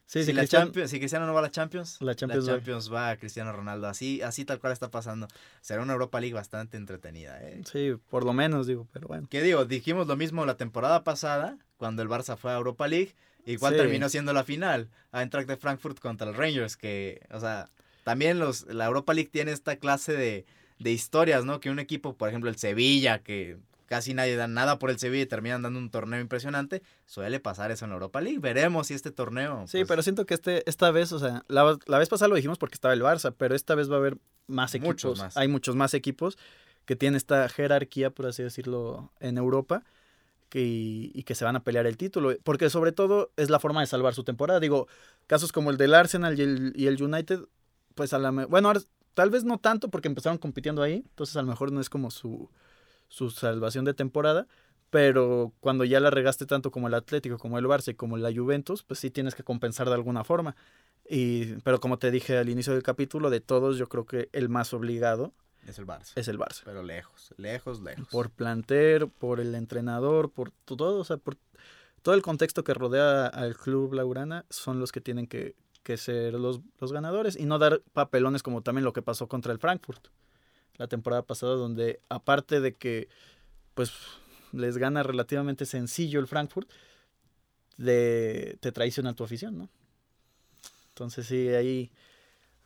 si, 0.10 0.34
la 0.34 0.48
Champions, 0.48 0.90
si 0.90 0.98
Cristiano 0.98 1.28
no 1.28 1.34
va 1.34 1.40
a 1.40 1.44
la 1.44 1.52
Champions, 1.52 2.02
la 2.02 2.16
Champions, 2.16 2.92
va. 2.92 3.12
a 3.12 3.18
Cristiano 3.18 3.52
Ronaldo. 3.52 3.88
Así, 3.88 4.24
así 4.24 4.44
tal 4.44 4.60
cual 4.60 4.74
está 4.74 4.90
pasando. 4.90 5.28
Será 5.62 5.84
una 5.84 5.94
Europa 5.94 6.20
League 6.20 6.34
bastante 6.34 6.78
entretenida. 6.78 7.40
¿eh? 7.44 7.62
Sí, 7.72 7.94
por 8.10 8.26
lo 8.26 8.34
menos, 8.34 8.66
digo, 8.66 8.88
pero 8.92 9.08
bueno. 9.08 9.28
¿Qué 9.30 9.44
digo? 9.44 9.66
Dijimos 9.66 10.08
lo 10.08 10.16
mismo 10.16 10.48
la 10.48 10.58
temporada 10.58 11.04
pasada, 11.04 11.60
cuando 11.78 12.02
el 12.02 12.10
Barça 12.10 12.38
fue 12.38 12.52
a 12.52 12.58
Europa 12.58 12.88
League. 12.88 13.14
¿Y 13.46 13.58
cuál 13.58 13.76
terminó 13.78 14.10
siendo 14.10 14.34
la 14.34 14.44
final? 14.44 14.90
A 15.12 15.22
Eintracht 15.22 15.48
de 15.48 15.58
Frankfurt 15.58 16.00
contra 16.00 16.28
el 16.28 16.36
Rangers, 16.36 16.76
que, 16.76 17.26
o 17.32 17.40
sea, 17.40 17.70
también 18.04 18.40
los, 18.40 18.66
la 18.66 18.86
Europa 18.86 19.14
League 19.14 19.30
tiene 19.32 19.52
esta 19.52 19.76
clase 19.76 20.14
de, 20.14 20.46
de 20.80 20.92
historias, 20.92 21.46
¿no? 21.46 21.60
Que 21.60 21.70
un 21.70 21.78
equipo, 21.78 22.16
por 22.16 22.30
ejemplo, 22.30 22.50
el 22.50 22.58
Sevilla, 22.58 23.20
que 23.20 23.58
casi 23.90 24.14
nadie 24.14 24.36
da 24.36 24.48
nada 24.48 24.78
por 24.78 24.92
el 24.92 25.00
Sevilla 25.00 25.24
y 25.24 25.26
terminan 25.26 25.64
dando 25.64 25.80
un 25.80 25.90
torneo 25.90 26.22
impresionante. 26.22 26.84
Suele 27.08 27.40
pasar 27.40 27.72
eso 27.72 27.86
en 27.86 27.90
la 27.90 27.96
Europa 27.96 28.22
League. 28.22 28.38
Veremos 28.38 28.86
si 28.88 28.94
este 28.94 29.10
torneo. 29.10 29.66
Sí, 29.66 29.80
pues 29.80 29.88
pero 29.88 30.04
siento 30.04 30.28
que 30.28 30.36
este, 30.36 30.70
esta 30.70 30.92
vez, 30.92 31.12
o 31.12 31.18
sea, 31.18 31.44
la, 31.48 31.64
vez 31.98 32.08
pasada 32.08 32.30
lo 32.30 32.36
dijimos 32.36 32.60
porque 32.60 32.76
estaba 32.76 32.94
el 32.94 33.02
Barça, 33.02 33.34
pero 33.36 33.56
esta 33.56 33.74
vez 33.74 33.90
va 33.90 33.96
a 33.96 33.98
haber 33.98 34.20
más 34.46 34.76
equipos. 34.76 34.94
Muchos 34.94 35.18
más. 35.18 35.38
Hay 35.38 35.48
muchos 35.48 35.76
más 35.76 35.96
equipos 35.96 36.38
que 36.86 36.96
tienen 36.96 37.18
esta 37.18 37.50
jerarquía, 37.50 38.12
por 38.12 38.28
así 38.28 38.44
decirlo, 38.44 39.12
en 39.20 39.40
Europa. 39.40 39.84
Que, 40.50 40.62
y 40.62 41.24
que 41.24 41.36
se 41.36 41.46
van 41.46 41.56
a 41.56 41.64
pelear 41.64 41.86
el 41.86 41.96
título, 41.96 42.36
porque 42.44 42.72
sobre 42.72 42.92
todo 42.92 43.32
es 43.38 43.52
la 43.52 43.60
forma 43.60 43.82
de 43.82 43.88
salvar 43.88 44.16
su 44.16 44.24
temporada. 44.24 44.60
Digo, 44.60 44.88
casos 45.28 45.52
como 45.52 45.70
el 45.70 45.78
del 45.78 45.94
Arsenal 45.94 46.40
y 46.40 46.42
el, 46.42 46.74
y 46.76 46.88
el 46.88 47.02
United, 47.02 47.42
pues 47.94 48.14
a 48.14 48.18
la... 48.18 48.32
Bueno, 48.32 48.74
tal 49.14 49.30
vez 49.30 49.44
no 49.44 49.60
tanto 49.60 49.90
porque 49.90 50.08
empezaron 50.08 50.40
compitiendo 50.40 50.82
ahí, 50.82 51.04
entonces 51.08 51.36
a 51.38 51.44
lo 51.44 51.50
mejor 51.50 51.72
no 51.72 51.82
es 51.82 51.90
como 51.92 52.10
su, 52.10 52.50
su 53.10 53.30
salvación 53.32 53.84
de 53.86 53.94
temporada, 53.94 54.48
pero 54.90 55.54
cuando 55.60 55.84
ya 55.84 56.00
la 56.00 56.10
regaste 56.10 56.46
tanto 56.46 56.72
como 56.72 56.88
el 56.88 56.94
Atlético, 56.94 57.38
como 57.38 57.60
el 57.60 57.66
Barça 57.66 57.92
y 57.92 57.96
como 57.96 58.18
la 58.18 58.34
Juventus, 58.34 58.84
pues 58.84 59.00
sí 59.00 59.12
tienes 59.12 59.36
que 59.36 59.44
compensar 59.44 59.88
de 59.88 59.96
alguna 59.96 60.24
forma. 60.24 60.56
Y, 61.08 61.56
pero 61.64 61.80
como 61.80 62.00
te 62.00 62.12
dije 62.12 62.38
al 62.38 62.50
inicio 62.50 62.74
del 62.74 62.84
capítulo, 62.84 63.30
de 63.30 63.42
todos 63.42 63.78
yo 63.78 63.90
creo 63.90 64.06
que 64.06 64.30
el 64.32 64.48
más 64.48 64.74
obligado 64.74 65.34
es 65.68 65.78
el 65.80 65.86
Barça. 65.86 66.14
Es 66.16 66.28
el 66.28 66.40
Barça. 66.40 66.62
Pero 66.66 66.84
lejos, 66.84 67.34
lejos, 67.38 67.82
lejos. 67.82 68.08
Por 68.08 68.30
planter, 68.30 69.08
por 69.08 69.40
el 69.40 69.54
entrenador, 69.56 70.32
por 70.32 70.52
todo, 70.66 71.00
o 71.00 71.04
sea, 71.04 71.18
por 71.18 71.36
todo 72.02 72.16
el 72.16 72.22
contexto 72.22 72.64
que 72.64 72.74
rodea 72.74 73.28
al 73.28 73.56
club 73.56 73.94
Laurana 73.94 74.46
son 74.50 74.80
los 74.80 74.92
que 74.92 75.02
tienen 75.02 75.28
que, 75.28 75.56
que 75.84 75.98
ser 75.98 76.34
los, 76.36 76.62
los 76.80 76.92
ganadores 76.92 77.36
y 77.36 77.46
no 77.46 77.60
dar 77.60 77.82
papelones 77.94 78.42
como 78.42 78.62
también 78.62 78.86
lo 78.86 78.94
que 78.94 79.02
pasó 79.02 79.28
contra 79.28 79.52
el 79.52 79.60
Frankfurt 79.60 80.08
la 80.80 80.88
temporada 80.88 81.22
pasada, 81.22 81.54
donde 81.54 82.02
aparte 82.10 82.62
de 82.62 82.76
que 82.76 83.10
pues 83.76 83.92
les 84.52 84.78
gana 84.78 85.04
relativamente 85.04 85.66
sencillo 85.66 86.20
el 86.20 86.28
Frankfurt, 86.28 86.70
de, 87.78 88.58
te 88.62 88.72
traiciona 88.72 89.14
tu 89.14 89.24
afición, 89.24 89.58
¿no? 89.58 89.70
Entonces 90.90 91.28
sí, 91.28 91.50
ahí 91.50 91.92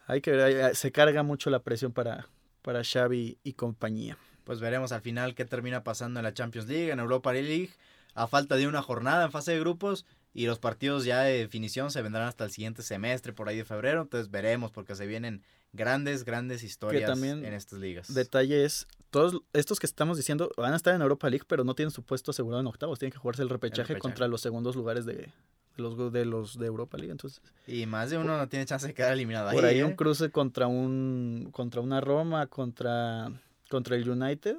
hay 0.07 0.21
que 0.21 0.71
se 0.73 0.91
carga 0.91 1.23
mucho 1.23 1.49
la 1.49 1.63
presión 1.63 1.91
para, 1.91 2.29
para 2.61 2.83
Xavi 2.83 3.37
y 3.43 3.53
compañía. 3.53 4.17
Pues 4.43 4.59
veremos 4.59 4.91
al 4.91 5.01
final 5.01 5.35
qué 5.35 5.45
termina 5.45 5.83
pasando 5.83 6.19
en 6.19 6.23
la 6.23 6.33
Champions 6.33 6.67
League, 6.67 6.91
en 6.91 6.99
Europa 6.99 7.33
League, 7.33 7.71
a 8.13 8.27
falta 8.27 8.55
de 8.55 8.67
una 8.67 8.81
jornada 8.81 9.25
en 9.25 9.31
fase 9.31 9.53
de 9.53 9.59
grupos 9.59 10.05
y 10.33 10.47
los 10.47 10.59
partidos 10.59 11.05
ya 11.05 11.21
de 11.21 11.37
definición 11.37 11.91
se 11.91 12.01
vendrán 12.01 12.27
hasta 12.27 12.45
el 12.45 12.51
siguiente 12.51 12.81
semestre, 12.81 13.33
por 13.33 13.49
ahí 13.49 13.57
de 13.57 13.65
febrero, 13.65 14.01
entonces 14.01 14.31
veremos 14.31 14.71
porque 14.71 14.95
se 14.95 15.05
vienen 15.05 15.43
grandes, 15.73 16.25
grandes 16.25 16.63
historias 16.63 17.17
en 17.21 17.45
estas 17.45 17.79
ligas. 17.79 18.13
Detalle 18.13 18.65
es, 18.65 18.87
todos 19.11 19.41
estos 19.53 19.79
que 19.79 19.85
estamos 19.85 20.17
diciendo 20.17 20.51
van 20.57 20.73
a 20.73 20.75
estar 20.75 20.95
en 20.95 21.01
Europa 21.01 21.29
League, 21.29 21.45
pero 21.47 21.63
no 21.63 21.75
tienen 21.75 21.91
su 21.91 22.03
puesto 22.03 22.31
asegurado 22.31 22.61
en 22.61 22.67
octavos, 22.67 22.99
tienen 22.99 23.11
que 23.11 23.19
jugarse 23.19 23.43
el 23.43 23.49
repechaje, 23.49 23.97
contra 23.99 24.27
los 24.27 24.41
segundos 24.41 24.75
lugares 24.75 25.05
de, 25.05 25.31
los 25.75 26.11
de 26.11 26.25
los 26.25 26.57
de 26.57 26.65
Europa 26.65 26.97
League, 26.97 27.11
entonces. 27.11 27.41
Y 27.67 27.85
más 27.85 28.09
de 28.09 28.17
uno 28.17 28.37
no 28.37 28.49
tiene 28.49 28.65
chance 28.65 28.87
de 28.87 28.93
quedar 28.93 29.13
eliminado 29.13 29.49
ahí. 29.49 29.55
Por 29.55 29.65
ahí 29.65 29.83
un 29.83 29.91
¿eh? 29.91 29.95
cruce 29.95 30.31
contra 30.31 30.67
un 30.67 31.49
contra 31.51 31.81
una 31.81 32.01
Roma, 32.01 32.47
contra 32.47 33.31
contra 33.69 33.95
el 33.95 34.09
United 34.09 34.57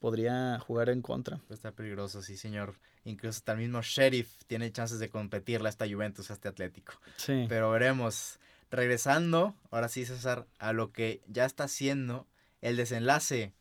podría 0.00 0.58
jugar 0.58 0.88
en 0.88 1.02
contra. 1.02 1.40
Está 1.50 1.72
peligroso, 1.72 2.22
sí, 2.22 2.36
señor. 2.36 2.74
Incluso 3.04 3.38
hasta 3.38 3.52
el 3.52 3.58
mismo 3.58 3.80
Sheriff 3.82 4.44
tiene 4.46 4.70
chances 4.72 4.98
de 4.98 5.08
competirle 5.08 5.68
a 5.68 5.70
esta 5.70 5.88
Juventus, 5.88 6.30
a 6.30 6.34
este 6.34 6.48
Atlético. 6.48 6.92
Sí. 7.16 7.46
Pero 7.48 7.70
veremos 7.70 8.38
regresando, 8.70 9.54
ahora 9.70 9.88
sí 9.88 10.04
César, 10.04 10.46
a 10.58 10.72
lo 10.72 10.92
que 10.92 11.22
ya 11.26 11.44
está 11.44 11.66
siendo 11.68 12.26
el 12.60 12.76
desenlace 12.76 13.52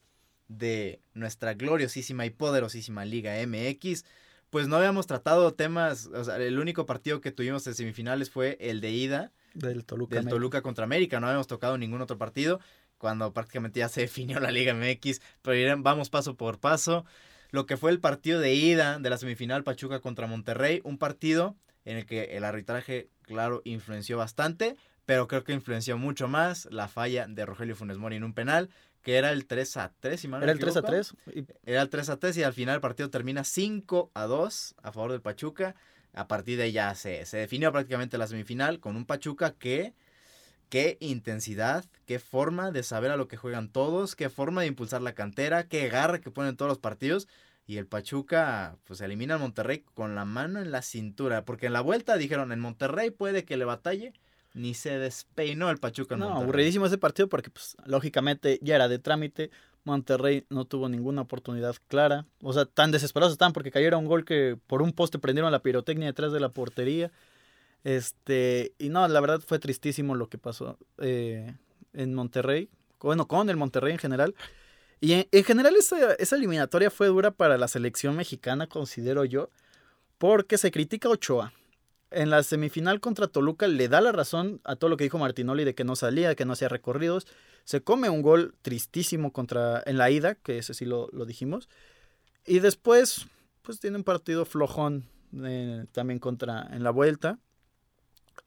de 0.48 1.00
nuestra 1.14 1.54
gloriosísima 1.54 2.26
y 2.26 2.32
poderosísima 2.32 3.06
Liga 3.06 3.36
MX, 3.46 4.04
pues 4.50 4.68
no 4.68 4.78
habíamos 4.78 5.08
tratado 5.08 5.54
temas, 5.54 6.08
o 6.08 6.24
sea, 6.24 6.38
el 6.38 6.60
único 6.60 6.86
partido 6.86 7.22
que 7.22 7.32
tuvimos 7.32 7.66
en 7.68 7.76
semifinales 7.76 8.30
fue 8.30 8.58
el 8.60 8.82
de 8.82 8.92
ida 8.92 9.32
del 9.54 9.86
Toluca, 9.86 10.16
del 10.16 10.28
Toluca 10.28 10.62
contra 10.62 10.84
América, 10.84 11.20
no 11.20 11.28
habíamos 11.28 11.48
tocado 11.48 11.78
ningún 11.78 12.02
otro 12.02 12.18
partido 12.18 12.60
cuando 12.98 13.32
prácticamente 13.34 13.80
ya 13.80 13.90
se 13.90 14.02
definió 14.10 14.40
la 14.40 14.52
Liga 14.52 14.74
MX, 14.74 15.22
pero 15.42 15.82
vamos 15.82 16.10
paso 16.10 16.36
por 16.36 16.60
paso. 16.60 17.06
Lo 17.52 17.66
que 17.66 17.78
fue 17.78 17.92
el 17.92 18.00
partido 18.00 18.40
de 18.40 18.54
ida 18.54 19.00
de 19.00 19.10
la 19.10 19.18
semifinal 19.18 19.64
Pachuca 19.64 20.00
contra 20.00 20.28
Monterrey, 20.28 20.82
un 20.84 20.98
partido 20.98 21.56
en 21.86 21.98
el 21.98 22.06
que 22.06 22.38
el 22.38 22.44
arbitraje, 22.44 23.10
claro, 23.24 23.62
influenció 23.66 24.18
bastante, 24.18 24.76
pero 25.06 25.28
creo 25.28 25.44
que 25.44 25.54
influenció 25.54 25.98
mucho 25.98 26.28
más 26.28 26.68
la 26.72 26.88
falla 26.88 27.26
de 27.28 27.46
Rogelio 27.46 27.76
Funes 27.76 27.98
Mori 27.98 28.18
en 28.18 28.24
un 28.24 28.34
penal, 28.34 28.70
que 29.02 29.18
era 29.18 29.32
el 29.32 29.48
3 29.48 29.78
a 29.78 29.94
3, 30.00 30.20
si 30.20 30.28
mal 30.28 30.44
Era 30.44 30.52
el 30.52 30.60
3 30.60 30.78
a 30.78 30.82
3. 30.84 31.16
Era 31.66 31.82
el 31.82 31.90
3 31.90 32.10
a 32.10 32.18
3 32.18 32.38
y 32.38 32.44
al 32.44 32.54
final 32.54 32.76
el 32.76 32.82
partido 32.82 33.10
termina 33.10 33.44
5 33.44 34.12
a 34.14 34.26
2 34.26 34.76
a 34.84 34.92
favor 34.92 35.12
del 35.12 35.22
Pachuca. 35.22 35.76
A 36.14 36.28
partir 36.28 36.58
de 36.58 36.64
ahí 36.64 36.72
ya 36.74 36.94
se, 36.94 37.26
se 37.26 37.38
definió 37.38 37.72
prácticamente 37.72 38.18
la 38.18 38.28
semifinal 38.28 38.80
con 38.80 38.96
un 38.96 39.06
Pachuca 39.06 39.56
que 39.58 39.94
qué 40.70 40.98
intensidad, 41.02 41.86
qué 42.06 42.20
forma 42.20 42.72
de 42.72 42.84
saber 42.84 43.12
a 43.12 43.18
lo 43.18 43.28
que 43.28 43.38
juegan 43.38 43.70
todos, 43.72 44.16
qué 44.16 44.30
forma 44.30 44.62
de 44.62 44.68
impulsar 44.68 45.02
la 45.02 45.14
cantera, 45.14 45.68
qué 45.68 45.90
garra 45.90 46.20
que 46.22 46.32
ponen 46.32 46.56
todos 46.56 46.70
los 46.70 46.78
partidos. 46.80 47.28
Y 47.68 47.78
el 47.78 47.86
Pachuca, 47.86 48.78
pues 48.86 49.00
elimina 49.02 49.36
al 49.36 49.40
Monterrey 49.42 49.84
con 49.94 50.16
la 50.16 50.26
mano 50.26 50.60
en 50.60 50.72
la 50.72 50.82
cintura. 50.82 51.46
Porque 51.46 51.68
en 51.68 51.74
la 51.74 51.82
vuelta 51.82 52.18
dijeron, 52.18 52.52
en 52.52 52.60
Monterrey 52.60 53.12
puede 53.12 53.46
que 53.46 53.58
le 53.58 53.66
batalle. 53.66 54.14
Ni 54.56 54.74
se 54.74 54.98
despeinó 54.98 55.70
el 55.70 55.78
Pachuca 55.78 56.16
en 56.16 56.22
No, 56.22 56.26
Monterrey. 56.30 56.44
aburridísimo 56.46 56.88
ese 56.88 56.98
partido 56.98 57.30
porque, 57.30 57.52
pues, 57.52 57.78
lógicamente 57.86 58.58
ya 58.64 58.74
era 58.76 58.88
de 58.88 58.98
trámite. 58.98 59.52
Monterrey 59.84 60.46
no 60.50 60.66
tuvo 60.66 60.90
ninguna 60.90 61.22
oportunidad 61.22 61.76
clara. 61.88 62.26
O 62.42 62.54
sea, 62.54 62.66
tan 62.66 62.90
desesperados 62.92 63.34
estaban 63.34 63.54
porque 63.54 63.70
cayera 63.70 63.98
un 63.98 64.06
gol 64.08 64.26
que 64.26 64.58
por 64.66 64.82
un 64.82 64.92
poste 64.92 65.20
prendieron 65.20 65.52
la 65.52 65.62
pirotecnia 65.62 66.08
detrás 66.08 66.32
de 66.32 66.40
la 66.40 66.50
portería. 66.50 67.12
Este, 67.84 68.74
y 68.78 68.90
no, 68.90 69.08
la 69.08 69.20
verdad 69.22 69.42
fue 69.46 69.60
tristísimo 69.60 70.16
lo 70.16 70.28
que 70.28 70.38
pasó 70.38 70.78
eh, 70.98 71.56
en 71.94 72.14
Monterrey. 72.14 72.70
Bueno, 73.00 73.28
con 73.28 73.50
el 73.50 73.58
Monterrey 73.58 73.94
en 73.94 74.00
general. 74.00 74.36
Y 75.00 75.14
en, 75.14 75.28
en 75.32 75.44
general 75.44 75.76
esa, 75.76 76.14
esa 76.14 76.36
eliminatoria 76.36 76.92
fue 76.92 77.08
dura 77.08 77.32
para 77.32 77.58
la 77.58 77.68
selección 77.68 78.16
mexicana, 78.16 78.68
considero 78.68 79.24
yo, 79.24 79.50
porque 80.18 80.58
se 80.58 80.72
critica 80.72 81.08
a 81.08 81.12
Ochoa. 81.12 81.54
En 82.12 82.32
la 82.32 82.42
semifinal 82.42 83.00
contra 83.00 83.28
Toluca 83.28 83.68
le 83.68 83.88
da 83.88 84.02
la 84.02 84.12
razón 84.12 84.62
a 84.64 84.76
todo 84.76 84.90
lo 84.90 84.98
que 84.98 85.04
dijo 85.04 85.20
Martinoli 85.20 85.64
de 85.64 85.76
que 85.76 85.84
no 85.84 85.96
salía, 85.96 86.36
que 86.36 86.44
no 86.44 86.54
hacía 86.54 86.68
recorridos. 86.68 87.28
Se 87.66 87.82
come 87.82 88.10
un 88.10 88.24
gol 88.24 88.56
tristísimo 88.64 89.32
contra 89.32 89.84
en 89.86 89.98
la 89.98 90.10
ida, 90.10 90.34
que 90.36 90.58
ese 90.58 90.74
sí 90.74 90.86
lo, 90.86 91.08
lo 91.12 91.26
dijimos. 91.26 91.70
Y 92.46 92.60
después, 92.60 93.28
pues 93.62 93.80
tiene 93.80 93.98
un 93.98 94.04
partido 94.04 94.44
flojón 94.46 95.06
eh, 95.44 95.86
también 95.92 96.20
contra 96.20 96.68
en 96.72 96.84
la 96.84 96.90
vuelta. 96.90 97.38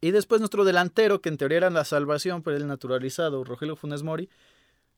Y 0.03 0.11
después 0.11 0.41
nuestro 0.41 0.65
delantero, 0.65 1.21
que 1.21 1.29
en 1.29 1.39
teoría 1.39 1.59
era 1.59 1.71
la 1.71 1.85
salvación, 1.85 2.43
pero 2.43 2.57
el 2.57 2.67
naturalizado, 2.67 3.45
Rogelio 3.45 3.77
Funes 3.77 4.03
Mori, 4.03 4.29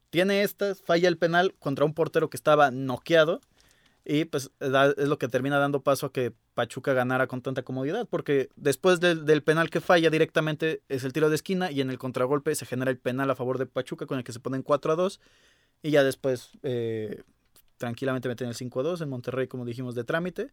tiene 0.08 0.42
esta, 0.42 0.74
falla 0.74 1.08
el 1.08 1.18
penal 1.18 1.54
contra 1.58 1.84
un 1.84 1.92
portero 1.92 2.30
que 2.30 2.38
estaba 2.38 2.70
noqueado. 2.70 3.42
Y 4.06 4.24
pues 4.24 4.50
es 4.60 5.08
lo 5.08 5.18
que 5.18 5.28
termina 5.28 5.58
dando 5.58 5.82
paso 5.82 6.06
a 6.06 6.12
que 6.12 6.32
Pachuca 6.54 6.94
ganara 6.94 7.26
con 7.26 7.42
tanta 7.42 7.62
comodidad, 7.62 8.06
porque 8.08 8.48
después 8.56 8.98
del, 9.00 9.26
del 9.26 9.42
penal 9.42 9.68
que 9.68 9.80
falla 9.80 10.08
directamente 10.08 10.82
es 10.88 11.04
el 11.04 11.12
tiro 11.12 11.28
de 11.28 11.34
esquina 11.34 11.70
y 11.70 11.82
en 11.82 11.90
el 11.90 11.98
contragolpe 11.98 12.54
se 12.54 12.64
genera 12.64 12.90
el 12.90 12.98
penal 12.98 13.30
a 13.30 13.34
favor 13.34 13.58
de 13.58 13.66
Pachuca 13.66 14.06
con 14.06 14.18
el 14.18 14.24
que 14.24 14.32
se 14.32 14.40
ponen 14.40 14.62
4 14.62 14.92
a 14.92 14.96
2 14.96 15.20
y 15.82 15.90
ya 15.90 16.02
después 16.02 16.50
eh, 16.62 17.22
tranquilamente 17.76 18.28
meten 18.28 18.48
el 18.48 18.54
5 18.54 18.80
a 18.80 18.82
2 18.82 19.00
en 19.02 19.08
Monterrey, 19.10 19.48
como 19.48 19.66
dijimos, 19.66 19.94
de 19.94 20.04
trámite. 20.04 20.50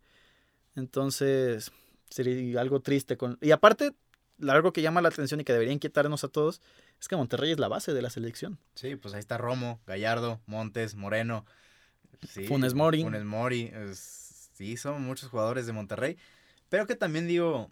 Entonces 0.75 1.71
sería 2.09 2.59
algo 2.59 2.81
triste. 2.81 3.15
Con... 3.15 3.37
Y 3.41 3.51
aparte, 3.51 3.93
algo 4.49 4.73
que 4.73 4.81
llama 4.81 5.01
la 5.01 5.09
atención 5.09 5.39
y 5.39 5.43
que 5.43 5.53
debería 5.53 5.73
inquietarnos 5.73 6.23
a 6.23 6.27
todos 6.27 6.61
es 6.99 7.07
que 7.07 7.15
Monterrey 7.15 7.51
es 7.51 7.59
la 7.59 7.67
base 7.67 7.93
de 7.93 8.01
la 8.01 8.09
selección. 8.09 8.59
Sí, 8.75 8.95
pues 8.95 9.13
ahí 9.13 9.19
está 9.19 9.37
Romo, 9.37 9.79
Gallardo, 9.87 10.39
Montes, 10.45 10.95
Moreno. 10.95 11.45
Sí, 12.27 12.45
Funes 12.45 12.73
Mori. 12.73 13.03
Funes 13.03 13.23
Mori. 13.23 13.71
es- 13.73 14.49
sí, 14.53 14.77
son 14.77 15.01
muchos 15.03 15.29
jugadores 15.29 15.65
de 15.65 15.73
Monterrey. 15.73 16.17
Pero 16.69 16.85
que 16.87 16.95
también 16.95 17.27
digo, 17.27 17.69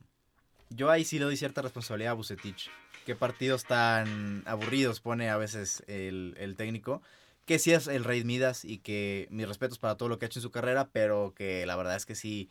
yo 0.70 0.90
ahí 0.90 1.06
sí 1.06 1.20
le 1.20 1.26
doy 1.26 1.38
cierta 1.38 1.62
responsabilidad 1.62 2.12
a 2.12 2.16
Bucetich. 2.16 2.70
Qué 3.06 3.16
partidos 3.16 3.66
tan 3.66 4.44
aburridos 4.46 5.00
pone 5.00 5.30
a 5.30 5.38
veces 5.38 5.84
el, 5.88 6.36
el 6.38 6.56
técnico. 6.56 7.02
Que 7.46 7.58
sí 7.60 7.72
es 7.72 7.88
el 7.88 8.04
Rey 8.04 8.24
Midas 8.24 8.64
y 8.66 8.78
que 8.78 9.28
mis 9.32 9.48
respetos 9.48 9.80
para 9.80 9.96
todo 9.96 10.10
lo 10.10 10.20
que 10.20 10.26
ha 10.26 10.28
hecho 10.28 10.40
en 10.40 10.44
su 10.44 10.52
carrera, 10.52 10.90
pero 10.92 11.34
que 11.36 11.66
la 11.66 11.76
verdad 11.76 11.96
es 11.96 12.06
que 12.06 12.14
sí, 12.14 12.50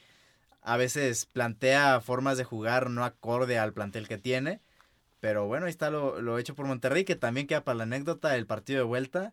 a 0.73 0.77
veces 0.77 1.27
plantea 1.27 2.01
formas 2.01 2.37
de 2.39 2.45
jugar 2.45 2.91
no 2.91 3.05
acorde 3.05 3.59
al 3.59 3.73
plantel 3.73 4.07
que 4.09 4.19
tiene. 4.19 4.61
Pero 5.21 5.47
bueno, 5.47 5.67
ahí 5.67 5.71
está 5.71 5.91
lo, 5.91 6.21
lo 6.21 6.39
hecho 6.39 6.55
por 6.55 6.67
Monterrey, 6.67 7.05
que 7.05 7.17
también 7.17 7.47
queda 7.47 7.65
para 7.65 7.77
la 7.79 7.83
anécdota 7.85 8.29
del 8.31 8.47
partido 8.47 8.79
de 8.79 8.85
vuelta, 8.85 9.33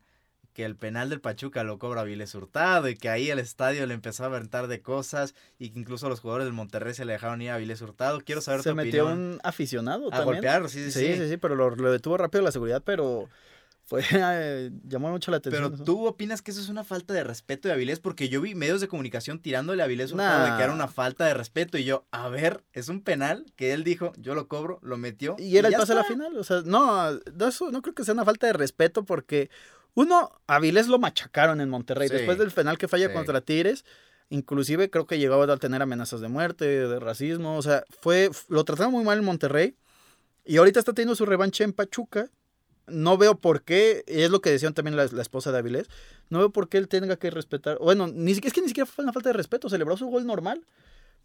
que 0.54 0.65
el 0.65 0.76
penal 0.76 1.10
del 1.10 1.21
Pachuca 1.21 1.63
lo 1.63 1.78
cobra 1.78 2.04
Viles 2.04 2.34
Hurtado 2.34 2.88
y 2.89 2.95
que 2.95 3.10
ahí 3.10 3.30
el 3.30 3.39
estadio 3.39 3.86
le 3.86 3.93
empezó 3.93 4.24
a 4.24 4.28
aventar 4.28 4.67
de 4.67 4.82
cosas 4.82 5.36
y 5.60 5.69
que 5.71 5.80
incluso 5.80 6.08
los 6.10 6.21
jugadores 6.21 6.45
del 6.45 6.54
Monterrey 6.54 6.93
se 6.93 7.06
le 7.06 7.12
dejaron 7.13 7.41
ir 7.41 7.52
a 7.52 7.58
Viles 7.58 7.82
Hurtado. 7.82 8.21
Quiero 8.21 8.41
saber 8.41 8.63
Se 8.63 8.69
tu 8.69 8.76
metió 8.78 9.04
opinión. 9.06 9.34
un 9.34 9.39
aficionado 9.43 10.08
A 10.08 10.12
también. 10.12 10.26
golpearlo, 10.36 10.69
sí, 10.69 10.84
sí, 10.86 10.91
Sí, 10.91 11.00
sí, 11.13 11.17
sí. 11.24 11.30
sí, 11.32 11.38
pero 11.38 11.56
lo, 11.56 11.69
lo 11.76 11.91
detuvo 11.91 12.17
rápido 12.17 12.43
la 12.43 12.52
seguridad, 12.54 12.82
pero 12.84 13.30
fue 13.88 14.04
eh, 14.12 14.71
llamó 14.84 15.10
mucho 15.10 15.30
la 15.32 15.38
atención. 15.38 15.71
Pero 15.71 15.84
tú 15.84 16.08
opinas 16.08 16.41
que 16.41 16.52
eso 16.52 16.60
es 16.60 16.69
una 16.69 16.84
falta 16.84 17.13
de 17.13 17.24
respeto 17.24 17.67
de 17.67 17.74
Avilés, 17.76 18.00
porque 18.00 18.30
yo 18.30 18.41
vi 18.41 18.56
medios 18.56 18.82
de 18.82 18.88
comunicación 18.88 19.39
tirándole 19.39 19.82
a 19.82 19.86
Avilés 19.86 20.12
Hurtado 20.12 20.43
de 20.45 20.58
que 20.58 20.63
era 20.63 20.67
Nah. 20.67 20.74
una 20.74 20.88
falta 20.88 21.26
de 21.26 21.34
respeto. 21.36 21.78
Y 21.78 21.84
yo, 21.84 22.06
a 22.12 22.28
ver, 22.30 22.63
es 22.74 22.89
un 22.89 23.02
penal 23.02 23.45
que 23.56 23.74
él 23.74 23.84
dijo, 23.84 24.12
yo 24.17 24.34
lo 24.34 24.48
cobro, 24.48 24.80
lo 24.82 24.98
metió. 24.98 25.36
Y 25.38 25.58
era 25.58 25.67
el 25.67 25.76
pase 25.76 25.91
a 25.93 25.95
la 25.95 26.04
final. 26.04 26.36
O 26.38 26.43
sea, 26.43 26.62
no, 26.65 27.12
no, 27.12 27.48
eso 27.48 27.71
no 27.71 27.82
creo 27.82 27.93
que 27.93 28.04
sea 28.04 28.13
una 28.15 28.26
falta 28.26 28.48
de 28.48 28.54
respeto 28.54 29.06
porque, 29.06 29.50
uno, 29.93 30.32
a 30.48 30.60
Vilés 30.60 30.88
lo 30.88 30.98
machacaron 30.98 31.62
en 31.62 31.69
Monterrey. 31.69 32.08
Sí, 32.08 32.15
Después 32.15 32.38
del 32.38 32.52
penal 32.52 32.78
que 32.78 32.88
falla 32.88 33.08
sí. 33.10 33.13
contra 33.13 33.41
Tigres, 33.41 33.86
inclusive 34.30 34.89
creo 34.89 35.06
que 35.06 35.19
llegó 35.19 35.41
a 35.41 35.58
tener 35.58 35.82
amenazas 35.82 36.21
de 36.21 36.28
muerte, 36.28 36.65
de 36.65 37.00
racismo. 37.00 37.56
O 37.58 37.62
sea, 37.62 37.84
fue, 38.02 38.32
lo 38.50 38.63
trataron 38.65 38.91
muy 38.91 39.04
mal 39.04 39.19
en 39.19 39.26
Monterrey. 39.26 39.76
Y 40.43 40.58
ahorita 40.58 40.80
está 40.80 40.93
teniendo 40.93 41.15
su 41.15 41.26
revancha 41.26 41.63
en 41.63 41.74
Pachuca. 41.74 42.30
No 42.88 43.17
veo 43.17 43.36
por 43.39 43.63
qué, 43.63 44.04
es 44.08 44.30
lo 44.30 44.41
que 44.41 44.52
decían 44.52 44.74
también 44.74 44.95
la, 44.95 45.06
la 45.06 45.21
esposa 45.21 45.52
de 45.52 45.58
Avilés, 45.58 45.89
no 46.30 46.39
veo 46.39 46.52
por 46.52 46.69
qué 46.69 46.78
él 46.78 46.88
tenga 46.88 47.15
que 47.17 47.32
respetar. 47.32 47.78
Bueno, 47.80 48.08
ni 48.08 48.32
es 48.32 48.39
que 48.41 48.62
ni 48.62 48.67
siquiera 48.67 48.86
fue 48.86 49.04
una 49.04 49.13
falta 49.13 49.30
de 49.30 49.34
respeto, 49.34 49.69
celebró 49.69 49.98
su 49.98 50.08
gol 50.08 50.26
normal. 50.26 50.65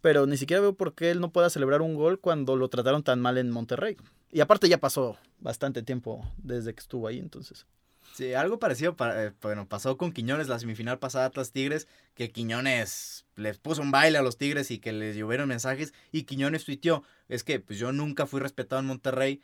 Pero 0.01 0.25
ni 0.25 0.35
siquiera 0.35 0.61
veo 0.61 0.73
por 0.73 0.95
qué 0.95 1.11
él 1.11 1.19
no 1.19 1.31
pueda 1.31 1.51
celebrar 1.51 1.83
un 1.83 1.93
gol 1.93 2.19
cuando 2.19 2.55
lo 2.55 2.69
trataron 2.69 3.03
tan 3.03 3.19
mal 3.21 3.37
en 3.37 3.51
Monterrey. 3.51 3.97
Y 4.31 4.39
aparte 4.39 4.67
ya 4.67 4.79
pasó 4.79 5.15
bastante 5.39 5.83
tiempo 5.83 6.27
desde 6.37 6.73
que 6.73 6.79
estuvo 6.79 7.07
ahí, 7.07 7.19
entonces. 7.19 7.67
Sí, 8.15 8.33
algo 8.33 8.57
parecido 8.57 8.95
pa- 8.95 9.25
eh, 9.25 9.31
bueno, 9.43 9.67
pasó 9.69 9.97
con 9.97 10.11
Quiñones 10.11 10.47
la 10.47 10.57
semifinal 10.57 10.97
pasada 10.97 11.25
Atlas 11.27 11.51
Tigres, 11.51 11.87
que 12.15 12.31
Quiñones 12.31 13.25
les 13.35 13.59
puso 13.59 13.83
un 13.83 13.91
baile 13.91 14.17
a 14.17 14.23
los 14.23 14.37
Tigres 14.39 14.71
y 14.71 14.79
que 14.79 14.91
les 14.91 15.15
llovieron 15.15 15.47
mensajes 15.47 15.93
y 16.11 16.23
Quiñones 16.23 16.65
tuiteó, 16.65 17.03
es 17.29 17.43
que 17.43 17.59
pues 17.59 17.77
yo 17.77 17.91
nunca 17.91 18.25
fui 18.25 18.39
respetado 18.41 18.79
en 18.81 18.87
Monterrey, 18.87 19.41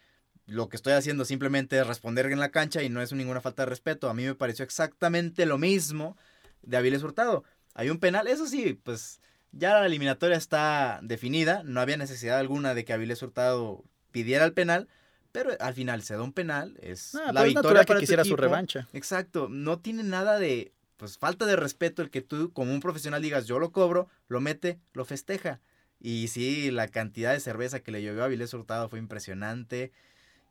lo 0.47 0.69
que 0.69 0.77
estoy 0.77 0.93
haciendo 0.93 1.25
simplemente 1.25 1.77
es 1.77 1.85
responder 1.85 2.25
en 2.27 2.39
la 2.39 2.49
cancha 2.49 2.81
y 2.81 2.89
no 2.89 3.01
es 3.01 3.11
ninguna 3.11 3.41
falta 3.41 3.63
de 3.63 3.69
respeto, 3.69 4.09
a 4.09 4.13
mí 4.13 4.23
me 4.23 4.33
pareció 4.33 4.63
exactamente 4.63 5.45
lo 5.45 5.57
mismo 5.57 6.17
de 6.63 6.77
Avilés 6.77 7.03
Hurtado. 7.03 7.43
Hay 7.73 7.89
un 7.89 7.99
penal, 7.99 8.27
eso 8.27 8.47
sí, 8.47 8.79
pues 8.81 9.19
ya 9.51 9.73
la 9.73 9.85
eliminatoria 9.85 10.37
está 10.37 10.99
definida, 11.03 11.63
no 11.63 11.81
había 11.81 11.97
necesidad 11.97 12.39
alguna 12.39 12.73
de 12.73 12.85
que 12.85 12.93
Avilés 12.93 13.21
Hurtado 13.21 13.83
pidiera 14.11 14.45
el 14.45 14.53
penal, 14.53 14.87
pero 15.33 15.51
al 15.59 15.73
final 15.73 16.01
se 16.01 16.15
da 16.15 16.23
un 16.23 16.33
penal, 16.33 16.77
es 16.81 17.13
la 17.13 17.45
es 17.45 17.53
victoria 17.53 17.83
que 17.83 17.97
quisiera 17.97 18.23
su 18.23 18.29
equipo. 18.29 18.41
revancha. 18.41 18.87
Exacto, 18.93 19.49
no 19.49 19.79
tiene 19.79 20.03
nada 20.03 20.39
de 20.39 20.71
pues 20.95 21.17
falta 21.19 21.45
de 21.45 21.55
respeto 21.55 22.01
el 22.01 22.09
que 22.09 22.21
tú 22.21 22.51
como 22.53 22.73
un 22.73 22.79
profesional 22.79 23.21
digas 23.21 23.45
yo 23.45 23.59
lo 23.59 23.71
cobro, 23.71 24.09
lo 24.27 24.41
mete, 24.41 24.79
lo 24.93 25.05
festeja. 25.05 25.59
Y 25.99 26.27
sí, 26.29 26.71
la 26.71 26.87
cantidad 26.87 27.33
de 27.33 27.39
cerveza 27.39 27.81
que 27.81 27.91
le 27.91 28.01
llovió 28.01 28.23
a 28.23 28.27
Vilés 28.27 28.53
Hurtado 28.53 28.89
fue 28.89 28.99
impresionante 28.99 29.91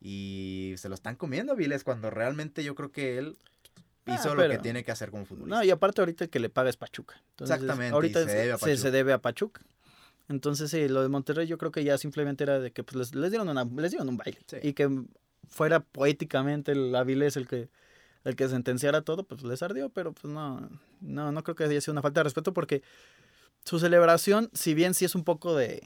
y 0.00 0.74
se 0.76 0.88
lo 0.88 0.94
están 0.94 1.16
comiendo 1.16 1.52
a 1.52 1.56
Vilés 1.56 1.84
cuando 1.84 2.10
realmente 2.10 2.62
yo 2.62 2.74
creo 2.74 2.92
que 2.92 3.18
él 3.18 3.36
Ah, 4.06 4.14
hizo 4.14 4.34
lo 4.34 4.48
que 4.48 4.58
tiene 4.58 4.84
que 4.84 4.92
hacer 4.92 5.10
como 5.10 5.24
futbolista. 5.24 5.56
No, 5.56 5.64
y 5.64 5.70
aparte 5.70 6.00
ahorita 6.00 6.24
el 6.24 6.30
que 6.30 6.38
le 6.38 6.48
paga 6.48 6.70
es 6.70 6.76
Pachuca. 6.76 7.20
Entonces, 7.30 7.56
Exactamente, 7.56 7.92
Ahorita 7.92 8.24
se 8.24 8.34
debe 8.34 8.52
a 8.52 8.58
se, 8.58 8.90
debe 8.92 9.12
a 9.12 9.18
Pachuca. 9.18 9.62
Entonces, 10.28 10.70
sí, 10.70 10.88
lo 10.88 11.02
de 11.02 11.08
Monterrey 11.08 11.46
yo 11.46 11.58
creo 11.58 11.72
que 11.72 11.82
ya 11.82 11.98
simplemente 11.98 12.44
era 12.44 12.60
de 12.60 12.70
que 12.70 12.84
pues, 12.84 12.96
les, 12.96 13.14
les 13.14 13.30
dieron, 13.30 13.48
una, 13.48 13.64
les 13.64 13.90
dieron 13.90 14.08
un 14.08 14.16
baile. 14.16 14.38
Sí. 14.46 14.58
Y 14.62 14.72
que 14.74 14.88
fuera 15.48 15.80
poéticamente 15.80 16.72
el 16.72 16.94
Avilés 16.94 17.36
el 17.36 17.48
que, 17.48 17.68
el 18.24 18.36
que 18.36 18.48
sentenciara 18.48 19.02
todo, 19.02 19.24
pues 19.24 19.42
les 19.42 19.62
ardió, 19.62 19.88
pero 19.88 20.12
pues 20.12 20.32
no, 20.32 20.68
no, 21.00 21.32
no 21.32 21.42
creo 21.42 21.56
que 21.56 21.64
haya 21.64 21.80
sido 21.80 21.92
una 21.92 22.02
falta 22.02 22.20
de 22.20 22.24
respeto 22.24 22.52
porque 22.52 22.82
su 23.64 23.80
celebración, 23.80 24.50
si 24.52 24.74
bien 24.74 24.94
sí 24.94 25.04
es 25.04 25.16
un 25.16 25.24
poco 25.24 25.56
de 25.56 25.82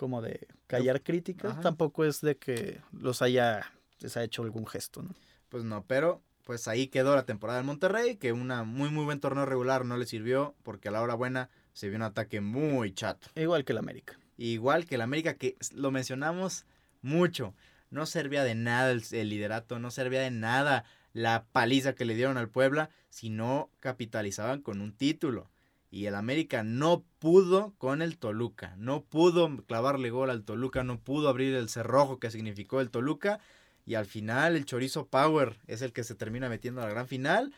como 0.00 0.22
de 0.22 0.48
callar 0.66 1.02
críticas, 1.02 1.52
Ajá. 1.52 1.60
tampoco 1.60 2.06
es 2.06 2.22
de 2.22 2.38
que 2.38 2.80
los 2.90 3.20
haya, 3.20 3.70
les 3.98 4.16
haya 4.16 4.24
hecho 4.24 4.42
algún 4.42 4.66
gesto, 4.66 5.02
¿no? 5.02 5.10
Pues 5.50 5.62
no, 5.62 5.84
pero 5.86 6.22
pues 6.44 6.68
ahí 6.68 6.86
quedó 6.86 7.14
la 7.14 7.26
temporada 7.26 7.58
del 7.58 7.66
Monterrey, 7.66 8.16
que 8.16 8.32
una 8.32 8.64
muy 8.64 8.88
muy 8.88 9.04
buen 9.04 9.20
torneo 9.20 9.44
regular 9.44 9.84
no 9.84 9.98
le 9.98 10.06
sirvió 10.06 10.54
porque 10.62 10.88
a 10.88 10.92
la 10.92 11.02
hora 11.02 11.16
buena 11.16 11.50
se 11.74 11.88
vio 11.90 11.96
un 11.96 12.02
ataque 12.02 12.40
muy 12.40 12.94
chato. 12.94 13.28
Igual 13.34 13.66
que 13.66 13.72
el 13.72 13.78
América. 13.78 14.18
Igual 14.38 14.86
que 14.86 14.94
el 14.94 15.02
América, 15.02 15.34
que 15.34 15.58
lo 15.74 15.90
mencionamos 15.90 16.64
mucho. 17.02 17.52
No 17.90 18.06
servía 18.06 18.42
de 18.42 18.54
nada 18.54 18.92
el, 18.92 19.02
el 19.12 19.28
liderato, 19.28 19.78
no 19.78 19.90
servía 19.90 20.22
de 20.22 20.30
nada 20.30 20.84
la 21.12 21.44
paliza 21.52 21.94
que 21.94 22.06
le 22.06 22.14
dieron 22.14 22.38
al 22.38 22.48
Puebla 22.48 22.88
si 23.10 23.28
no 23.28 23.68
capitalizaban 23.80 24.62
con 24.62 24.80
un 24.80 24.92
título. 24.96 25.50
Y 25.90 26.06
el 26.06 26.14
América 26.14 26.62
no 26.62 27.04
pudo 27.18 27.74
con 27.78 28.00
el 28.00 28.16
Toluca, 28.16 28.74
no 28.78 29.02
pudo 29.02 29.50
clavarle 29.66 30.10
gol 30.10 30.30
al 30.30 30.44
Toluca, 30.44 30.84
no 30.84 31.00
pudo 31.00 31.28
abrir 31.28 31.54
el 31.54 31.68
cerrojo 31.68 32.20
que 32.20 32.30
significó 32.30 32.80
el 32.80 32.90
Toluca. 32.90 33.40
Y 33.86 33.94
al 33.96 34.06
final 34.06 34.54
el 34.56 34.66
Chorizo 34.66 35.06
Power 35.06 35.56
es 35.66 35.82
el 35.82 35.92
que 35.92 36.04
se 36.04 36.14
termina 36.14 36.48
metiendo 36.48 36.80
a 36.80 36.84
la 36.84 36.90
gran 36.90 37.08
final. 37.08 37.52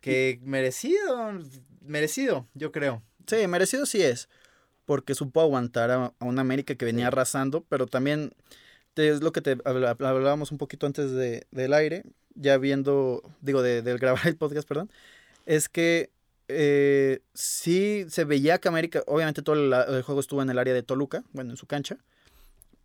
Que 0.00 0.38
merecido, 0.42 1.32
merecido, 1.82 2.46
yo 2.54 2.72
creo. 2.72 3.02
Sí, 3.26 3.46
merecido 3.46 3.86
sí 3.86 4.02
es, 4.02 4.28
porque 4.84 5.14
supo 5.14 5.40
aguantar 5.40 5.90
a, 5.90 6.12
a 6.18 6.24
un 6.24 6.38
América 6.38 6.74
que 6.74 6.84
venía 6.84 7.04
Sí. 7.04 7.08
arrasando, 7.08 7.64
pero 7.68 7.86
también 7.86 8.32
es 8.96 9.22
lo 9.22 9.32
que 9.32 9.40
te 9.40 9.56
hablábamos 9.64 10.52
un 10.52 10.58
poquito 10.58 10.86
antes 10.86 11.10
de, 11.10 11.46
del 11.50 11.72
aire, 11.72 12.04
ya 12.34 12.58
viendo, 12.58 13.22
digo, 13.40 13.62
de, 13.62 13.82
del 13.82 13.98
grabar 13.98 14.26
el 14.26 14.36
podcast, 14.36 14.68
perdón, 14.68 14.90
es 15.46 15.68
que 15.68 16.10
eh, 16.48 17.22
sí 17.32 18.04
se 18.08 18.24
veía 18.24 18.58
que 18.58 18.68
América, 18.68 19.02
obviamente 19.06 19.42
todo 19.42 19.56
el, 19.56 20.02
juego 20.02 20.20
estuvo 20.20 20.42
en 20.42 20.50
el 20.50 20.58
área 20.58 20.74
de 20.74 20.82
Toluca, 20.82 21.24
bueno, 21.32 21.50
en 21.50 21.56
su 21.56 21.66
cancha, 21.66 21.98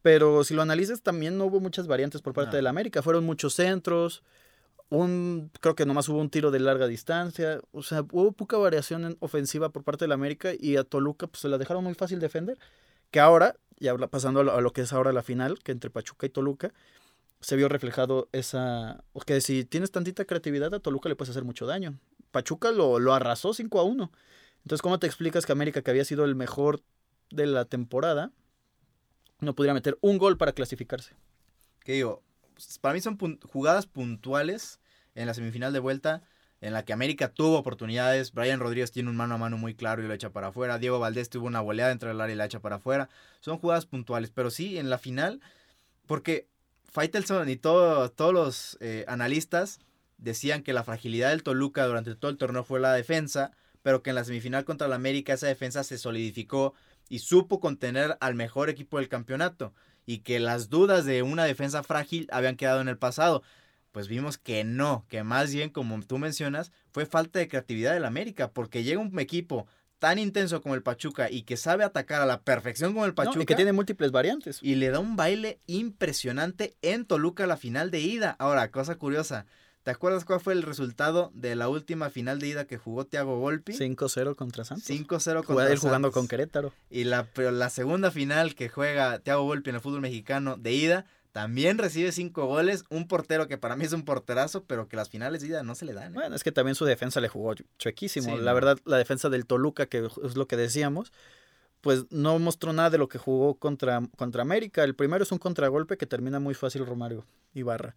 pero 0.01 0.43
si 0.43 0.53
lo 0.53 0.61
analizas 0.61 1.01
también 1.01 1.37
no 1.37 1.45
hubo 1.45 1.59
muchas 1.59 1.87
variantes 1.87 2.21
por 2.21 2.33
parte 2.33 2.55
de 2.55 2.61
la 2.61 2.69
América, 2.69 3.01
fueron 3.01 3.25
muchos 3.25 3.53
centros, 3.53 4.23
un, 4.89 5.51
creo 5.59 5.75
que 5.75 5.85
nomás 5.85 6.09
hubo 6.09 6.19
un 6.19 6.29
tiro 6.29 6.51
de 6.51 6.59
larga 6.59 6.87
distancia, 6.87 7.59
o 7.71 7.83
sea, 7.83 8.01
hubo 8.11 8.31
poca 8.31 8.57
variación 8.57 9.05
en 9.05 9.17
ofensiva 9.19 9.69
por 9.69 9.83
parte 9.83 10.05
de 10.05 10.09
la 10.09 10.15
América 10.15 10.51
y 10.57 10.77
a 10.77 10.83
Toluca 10.83 11.27
pues 11.27 11.41
se 11.41 11.49
la 11.49 11.57
dejaron 11.57 11.83
muy 11.83 11.93
fácil 11.93 12.19
defender, 12.19 12.57
que 13.11 13.19
ahora, 13.19 13.55
ya 13.77 13.95
pasando 13.97 14.39
a 14.39 14.61
lo, 14.61 14.73
que 14.73 14.81
es 14.81 14.93
ahora 14.93 15.11
la 15.13 15.23
final, 15.23 15.59
que 15.59 15.71
entre 15.71 15.89
Pachuca 15.89 16.25
y 16.25 16.29
Toluca, 16.29 16.73
se 17.41 17.55
vio 17.55 17.69
reflejado 17.69 18.29
esa, 18.31 19.03
que 19.25 19.41
si 19.41 19.63
tienes 19.63 19.91
tantita 19.91 20.25
creatividad 20.25 20.73
a 20.73 20.79
Toluca 20.79 21.09
le 21.09 21.15
puedes 21.15 21.29
hacer 21.29 21.43
mucho 21.43 21.65
daño. 21.65 21.97
Pachuca 22.31 22.71
lo, 22.71 22.99
lo 22.99 23.13
arrasó 23.13 23.53
5 23.53 23.79
a 23.79 23.83
1. 23.83 24.11
Entonces, 24.63 24.81
¿cómo 24.81 24.99
te 24.99 25.07
explicas 25.07 25.45
que 25.45 25.51
América, 25.51 25.81
que 25.81 25.91
había 25.91 26.05
sido 26.05 26.25
el 26.25 26.35
mejor 26.35 26.81
de 27.31 27.47
la 27.47 27.65
temporada, 27.65 28.31
no 29.39 29.55
pudiera 29.55 29.73
meter 29.73 29.97
un 30.01 30.17
gol 30.17 30.37
para 30.37 30.53
clasificarse? 30.53 31.15
Que 31.83 31.93
digo, 31.93 32.23
pues, 32.53 32.77
para 32.79 32.93
mí 32.93 33.01
son 33.01 33.17
jugadas 33.51 33.85
puntuales 33.85 34.79
en 35.15 35.27
la 35.27 35.33
semifinal 35.33 35.73
de 35.73 35.79
vuelta 35.79 36.23
en 36.61 36.73
la 36.73 36.83
que 36.83 36.93
América 36.93 37.29
tuvo 37.29 37.57
oportunidades. 37.57 38.33
Brian 38.33 38.59
Rodríguez 38.59 38.91
tiene 38.91 39.09
un 39.09 39.15
mano 39.15 39.35
a 39.35 39.37
mano 39.37 39.57
muy 39.57 39.75
claro 39.75 40.03
y 40.03 40.07
lo 40.07 40.13
echa 40.13 40.31
para 40.31 40.47
afuera. 40.47 40.77
Diego 40.77 40.99
Valdés 40.99 41.29
tuvo 41.29 41.47
una 41.47 41.61
goleada 41.61 41.89
dentro 41.89 42.09
del 42.09 42.19
área 42.19 42.33
y 42.33 42.37
la 42.37 42.45
echa 42.45 42.59
para 42.59 42.77
afuera. 42.77 43.09
Son 43.39 43.57
jugadas 43.57 43.85
puntuales, 43.85 44.31
pero 44.31 44.51
sí 44.51 44.77
en 44.77 44.89
la 44.89 44.97
final, 44.97 45.41
porque 46.05 46.47
Faitelson 46.91 47.49
y 47.49 47.55
todos 47.55 48.33
los 48.33 48.77
eh, 48.81 49.05
analistas 49.07 49.79
decían 50.19 50.63
que 50.63 50.73
la 50.73 50.83
fragilidad 50.83 51.29
del 51.29 51.43
Toluca 51.43 51.85
durante 51.85 52.15
todo 52.15 52.29
el 52.29 52.37
torneo 52.37 52.63
fue 52.63 52.79
la 52.79 52.93
defensa, 52.93 53.51
pero 53.81 54.03
que 54.03 54.11
en 54.11 54.15
la 54.15 54.23
semifinal 54.23 54.65
contra 54.65 54.87
el 54.87 54.93
América 54.93 55.33
esa 55.33 55.47
defensa 55.47 55.83
se 55.83 55.97
solidificó 55.97 56.73
y 57.07 57.19
supo 57.19 57.59
contener 57.59 58.17
al 58.19 58.35
mejor 58.35 58.69
equipo 58.69 58.97
del 58.97 59.09
campeonato 59.09 59.73
y 60.05 60.19
que 60.19 60.39
las 60.39 60.69
dudas 60.69 61.05
de 61.05 61.23
una 61.23 61.45
defensa 61.45 61.83
frágil 61.83 62.27
habían 62.31 62.55
quedado 62.55 62.81
en 62.81 62.87
el 62.87 62.97
pasado. 62.97 63.43
Pues 63.91 64.07
vimos 64.07 64.37
que 64.37 64.63
no, 64.63 65.05
que 65.07 65.23
más 65.23 65.53
bien, 65.53 65.69
como 65.71 65.99
tú 66.01 66.19
mencionas, 66.19 66.71
fue 66.91 67.05
falta 67.05 67.39
de 67.39 67.47
creatividad 67.47 67.93
del 67.93 68.05
América, 68.05 68.51
porque 68.51 68.83
llega 68.83 68.99
un 68.99 69.17
equipo 69.19 69.67
tan 69.99 70.17
intenso 70.17 70.61
como 70.61 70.75
el 70.75 70.83
Pachuca 70.83 71.29
y 71.29 71.43
que 71.43 71.57
sabe 71.57 71.83
atacar 71.83 72.21
a 72.21 72.25
la 72.25 72.41
perfección 72.41 72.93
como 72.93 73.05
el 73.05 73.13
Pachuca. 73.13 73.41
y 73.41 73.45
que 73.45 73.55
tiene 73.55 73.73
múltiples 73.73 74.11
variantes. 74.11 74.59
Y 74.61 74.75
le 74.75 74.89
da 74.89 74.99
un 74.99 75.15
baile 75.15 75.59
impresionante 75.67 76.75
en 76.81 77.05
Toluca 77.05 77.45
la 77.47 77.57
final 77.57 77.91
de 77.91 77.99
ida. 77.99 78.35
Ahora, 78.39 78.71
cosa 78.71 78.95
curiosa, 78.95 79.45
¿Te 79.89 79.93
acuerdas 79.93 80.23
cuál 80.23 80.39
fue 80.39 80.53
el 80.53 80.61
resultado 80.61 81.31
de 81.33 81.55
la 81.55 81.67
última 81.67 82.11
final 82.11 82.37
de 82.37 82.49
ida 82.49 82.65
que 82.65 82.77
jugó 82.77 83.07
Thiago 83.07 83.39
Volpi? 83.39 83.73
5-0 83.73 84.35
contra 84.35 84.63
Santos. 84.63 84.87
5-0 84.87 85.43
contra 85.43 85.67
él 85.67 85.79
jugando 85.79 86.11
con 86.11 86.27
Querétaro. 86.27 86.71
Y 86.91 87.05
la, 87.05 87.25
pero 87.33 87.49
la 87.49 87.71
segunda 87.71 88.11
final 88.11 88.53
que 88.53 88.69
juega 88.69 89.17
Thiago 89.17 89.45
Volpi 89.45 89.71
en 89.71 89.77
el 89.77 89.81
fútbol 89.81 90.01
mexicano 90.01 90.57
de 90.57 90.73
ida 90.73 91.05
también 91.31 91.79
recibe 91.79 92.11
cinco 92.11 92.45
goles, 92.45 92.83
un 92.91 93.07
portero 93.07 93.47
que 93.47 93.57
para 93.57 93.75
mí 93.75 93.83
es 93.83 93.93
un 93.93 94.05
porterazo, 94.05 94.63
pero 94.63 94.87
que 94.87 94.95
las 94.95 95.09
finales 95.09 95.41
de 95.41 95.47
ida 95.47 95.63
no 95.63 95.73
se 95.73 95.85
le 95.85 95.93
dan. 95.93 96.11
¿eh? 96.11 96.13
Bueno, 96.13 96.35
es 96.35 96.43
que 96.43 96.51
también 96.51 96.75
su 96.75 96.85
defensa 96.85 97.19
le 97.19 97.27
jugó 97.27 97.55
chuequísimo. 97.79 98.37
la 98.37 98.53
verdad, 98.53 98.77
la 98.85 98.97
defensa 98.97 99.29
del 99.29 99.47
Toluca, 99.47 99.87
que 99.87 100.07
es 100.23 100.37
lo 100.37 100.47
que 100.47 100.55
decíamos, 100.55 101.11
pues 101.81 102.05
no 102.11 102.37
mostró 102.37 102.73
nada 102.73 102.91
de 102.91 102.99
lo 102.99 103.09
que 103.09 103.17
jugó 103.17 103.55
contra, 103.55 104.03
contra 104.17 104.43
América. 104.43 104.83
El 104.83 104.93
primero 104.93 105.23
es 105.23 105.31
un 105.31 105.39
contragolpe 105.39 105.97
que 105.97 106.05
termina 106.05 106.39
muy 106.39 106.53
fácil 106.53 106.85
Romario 106.85 107.25
Ibarra. 107.55 107.95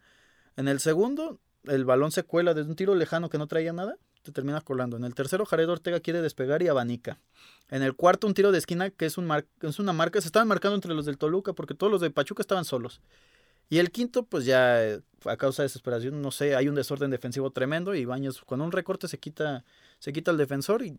En 0.57 0.69
el 0.69 0.81
segundo, 0.81 1.39
el 1.65 1.85
balón 1.85 2.13
se 2.13 2.23
cuela 2.23 2.55
desde 2.55 2.71
un 2.71 2.77
tiro 2.77 2.95
lejano 2.95 3.31
que 3.31 3.39
no 3.39 3.47
traía 3.47 3.73
nada, 3.73 3.97
te 4.23 4.33
termina 4.33 4.61
colando. 4.61 4.97
En 4.97 5.05
el 5.05 5.15
tercero, 5.15 5.45
Jared 5.45 5.69
Ortega 5.69 6.01
quiere 6.01 6.23
despegar 6.23 6.63
y 6.63 6.69
abanica. 6.69 7.19
En 7.71 7.83
el 7.83 7.95
cuarto, 7.95 8.27
un 8.27 8.35
tiro 8.35 8.53
de 8.53 8.59
esquina 8.59 8.91
que 8.91 9.07
es, 9.07 9.19
un 9.19 9.31
es 9.61 9.79
una 9.79 9.93
marca, 9.93 10.21
se 10.21 10.29
estaban 10.29 10.49
marcando 10.49 10.75
entre 10.75 10.95
los 10.95 11.07
del 11.07 11.19
Toluca 11.19 11.53
porque 11.53 11.75
todos 11.75 11.91
los 11.91 12.01
de 12.01 12.11
Pachuca 12.11 12.43
estaban 12.43 12.65
solos. 12.65 13.01
Y 13.69 13.79
el 13.79 13.91
quinto, 13.91 14.25
pues 14.25 14.45
ya 14.45 14.85
eh, 14.85 15.01
a 15.25 15.37
causa 15.37 15.63
de 15.63 15.67
desesperación, 15.67 16.21
no 16.21 16.31
sé, 16.31 16.55
hay 16.57 16.69
un 16.69 16.75
desorden 16.75 17.11
defensivo 17.11 17.51
tremendo 17.51 17.95
y 17.95 18.05
Baños 18.05 18.43
con 18.45 18.61
un 18.61 18.71
recorte 18.71 19.09
se 19.09 19.19
quita, 19.19 19.65
se 19.99 20.13
quita 20.13 20.31
el 20.31 20.37
defensor 20.37 20.85
y 20.85 20.95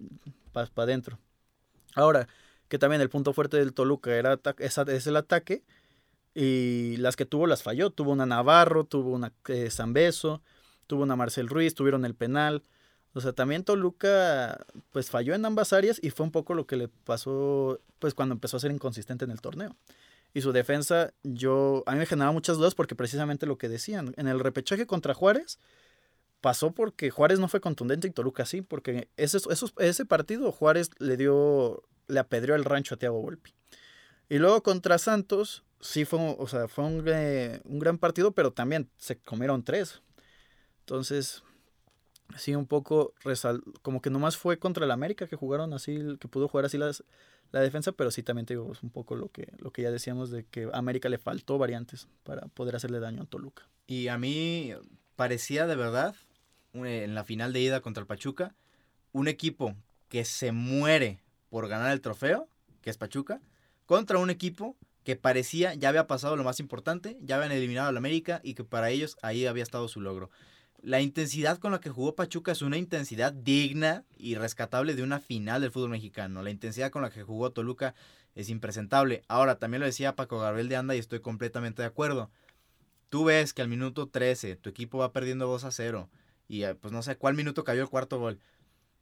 para 0.51 0.69
adentro. 0.77 1.19
Ahora, 1.95 2.27
que 2.67 2.79
también 2.79 3.01
el 3.01 3.09
punto 3.09 3.33
fuerte 3.33 3.57
del 3.57 3.73
Toluca 3.73 4.15
era 4.15 4.39
es 4.57 5.07
el 5.07 5.15
ataque 5.17 5.63
y 6.33 6.97
las 6.97 7.15
que 7.15 7.25
tuvo 7.25 7.47
las 7.47 7.63
falló. 7.63 7.91
Tuvo 7.91 8.11
una 8.11 8.25
Navarro, 8.25 8.85
tuvo 8.85 9.11
una 9.11 9.31
eh, 9.47 9.69
Zambeso, 9.69 10.41
tuvo 10.87 11.03
una 11.03 11.15
Marcel 11.15 11.47
Ruiz, 11.47 11.75
tuvieron 11.75 12.05
el 12.05 12.15
penal. 12.15 12.63
O 13.13 13.21
sea, 13.21 13.33
también 13.33 13.63
Toluca 13.63 14.65
pues 14.91 15.09
falló 15.09 15.35
en 15.35 15.45
ambas 15.45 15.71
áreas 15.71 15.99
y 16.01 16.09
fue 16.09 16.25
un 16.25 16.31
poco 16.31 16.55
lo 16.55 16.65
que 16.65 16.75
le 16.75 16.87
pasó 16.87 17.79
pues 17.99 18.13
cuando 18.13 18.33
empezó 18.33 18.57
a 18.57 18.59
ser 18.59 18.71
inconsistente 18.71 19.25
en 19.25 19.31
el 19.31 19.41
torneo. 19.41 19.75
Y 20.33 20.41
su 20.41 20.51
defensa, 20.51 21.13
yo, 21.21 21.83
a 21.85 21.91
mí 21.91 21.99
me 21.99 22.05
generaba 22.07 22.31
muchas 22.31 22.57
dudas 22.57 22.73
porque 22.73 22.95
precisamente 22.95 23.45
lo 23.45 23.57
que 23.57 23.69
decían, 23.69 24.13
en 24.17 24.27
el 24.27 24.39
repechaje 24.39 24.87
contra 24.87 25.13
Juárez, 25.13 25.59
pasó 26.41 26.71
porque 26.71 27.11
Juárez 27.11 27.39
no 27.39 27.47
fue 27.47 27.61
contundente 27.61 28.07
y 28.07 28.11
Toluca 28.11 28.45
sí, 28.45 28.61
porque 28.61 29.09
ese, 29.15 29.37
ese 29.77 30.05
partido 30.05 30.51
Juárez 30.51 30.89
le 30.99 31.17
dio, 31.17 31.83
le 32.07 32.19
apedreó 32.19 32.55
el 32.55 32.65
rancho 32.65 32.95
a 32.95 32.97
Thiago 32.97 33.21
Volpi. 33.21 33.53
Y 34.27 34.39
luego 34.39 34.63
contra 34.63 34.97
Santos, 34.97 35.63
sí 35.79 36.03
fue, 36.05 36.19
o 36.37 36.47
sea, 36.47 36.67
fue 36.67 36.83
un, 36.83 37.03
eh, 37.07 37.61
un 37.65 37.79
gran 37.79 37.97
partido, 37.97 38.31
pero 38.31 38.51
también 38.51 38.89
se 38.97 39.17
comieron 39.19 39.63
tres. 39.63 40.01
Entonces, 40.83 41.43
sí, 42.37 42.55
un 42.55 42.67
poco 42.67 43.13
como 43.81 44.01
que 44.01 44.09
nomás 44.09 44.35
fue 44.35 44.59
contra 44.59 44.83
el 44.83 44.91
América 44.91 45.27
que 45.27 45.37
jugaron 45.37 45.73
así, 45.73 45.97
que 46.19 46.27
pudo 46.27 46.49
jugar 46.49 46.65
así 46.65 46.77
las, 46.77 47.05
la 47.53 47.61
defensa, 47.61 47.93
pero 47.93 48.11
sí 48.11 48.21
también 48.21 48.45
te 48.45 48.55
digo, 48.55 48.73
un 48.81 48.89
poco 48.89 49.15
lo 49.15 49.29
que, 49.29 49.53
lo 49.59 49.71
que 49.71 49.81
ya 49.81 49.91
decíamos 49.91 50.29
de 50.29 50.43
que 50.43 50.65
a 50.73 50.77
América 50.77 51.07
le 51.07 51.17
faltó 51.17 51.57
variantes 51.57 52.09
para 52.23 52.47
poder 52.47 52.75
hacerle 52.75 52.99
daño 52.99 53.23
a 53.23 53.25
Toluca. 53.25 53.69
Y 53.87 54.09
a 54.09 54.17
mí 54.17 54.73
parecía 55.15 55.67
de 55.67 55.77
verdad, 55.77 56.15
en 56.73 57.15
la 57.15 57.23
final 57.23 57.53
de 57.53 57.61
ida 57.61 57.79
contra 57.79 58.01
el 58.01 58.07
Pachuca, 58.07 58.55
un 59.13 59.29
equipo 59.29 59.75
que 60.09 60.25
se 60.25 60.51
muere 60.51 61.21
por 61.49 61.69
ganar 61.69 61.93
el 61.93 62.01
trofeo, 62.01 62.49
que 62.81 62.89
es 62.89 62.97
Pachuca, 62.97 63.39
contra 63.85 64.17
un 64.17 64.29
equipo 64.29 64.75
que 65.05 65.15
parecía 65.15 65.75
ya 65.75 65.89
había 65.89 66.07
pasado 66.07 66.35
lo 66.35 66.43
más 66.43 66.59
importante, 66.59 67.17
ya 67.21 67.37
habían 67.37 67.51
eliminado 67.53 67.87
al 67.87 67.97
América 67.97 68.41
y 68.43 68.53
que 68.53 68.63
para 68.63 68.89
ellos 68.89 69.17
ahí 69.21 69.45
había 69.45 69.63
estado 69.63 69.87
su 69.87 70.01
logro 70.01 70.29
la 70.83 70.99
intensidad 70.99 71.59
con 71.59 71.71
la 71.71 71.79
que 71.79 71.89
jugó 71.89 72.13
Pachuca 72.13 72.51
es 72.51 72.61
una 72.61 72.77
intensidad 72.77 73.31
digna 73.31 74.03
y 74.17 74.35
rescatable 74.35 74.95
de 74.95 75.01
una 75.01 75.21
final 75.21 75.61
del 75.61 75.71
fútbol 75.71 75.91
mexicano. 75.91 76.43
La 76.43 76.51
intensidad 76.51 76.91
con 76.91 77.01
la 77.01 77.09
que 77.09 77.23
jugó 77.23 77.51
Toluca 77.51 77.95
es 78.35 78.49
impresentable. 78.49 79.23
Ahora, 79.29 79.59
también 79.59 79.79
lo 79.79 79.85
decía 79.85 80.17
Paco 80.17 80.39
Gabriel 80.39 80.67
de 80.67 80.75
Anda 80.75 80.93
y 80.93 80.99
estoy 80.99 81.21
completamente 81.21 81.81
de 81.81 81.87
acuerdo. 81.87 82.29
Tú 83.07 83.23
ves 83.23 83.53
que 83.53 83.61
al 83.61 83.69
minuto 83.69 84.09
13 84.09 84.57
tu 84.57 84.69
equipo 84.69 84.97
va 84.97 85.13
perdiendo 85.13 85.47
2 85.47 85.63
a 85.63 85.71
0 85.71 86.09
y 86.49 86.63
eh, 86.63 86.75
pues 86.75 86.91
no 86.91 87.01
sé 87.01 87.15
cuál 87.15 87.35
minuto 87.35 87.63
cayó 87.63 87.81
el 87.81 87.89
cuarto 87.89 88.19
gol. 88.19 88.39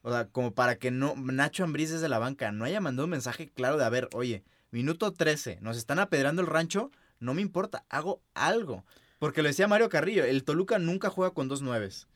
O 0.03 0.11
sea, 0.11 0.27
como 0.27 0.53
para 0.53 0.75
que 0.75 0.91
no 0.91 1.15
Nacho 1.15 1.63
Ambriz 1.63 1.89
desde 1.89 2.09
la 2.09 2.19
banca 2.19 2.51
no 2.51 2.65
haya 2.65 2.79
mandado 2.79 3.05
un 3.05 3.11
mensaje 3.11 3.49
claro 3.49 3.77
de 3.77 3.85
a 3.85 3.89
ver, 3.89 4.07
oye, 4.13 4.43
minuto 4.69 5.13
13, 5.13 5.57
nos 5.61 5.77
están 5.77 5.97
apedrando 5.97 6.43
el 6.43 6.47
rancho, 6.47 6.91
no 7.19 7.33
me 7.33 7.41
importa, 7.41 7.85
hago 7.89 8.21
algo. 8.35 8.85
Porque 9.21 9.43
lo 9.43 9.49
decía 9.49 9.67
Mario 9.67 9.87
Carrillo, 9.87 10.25
el 10.25 10.43
Toluca 10.43 10.79
nunca 10.79 11.11
juega 11.11 11.35
con 11.35 11.47
dos 11.47 11.61
nueves. 11.61 12.07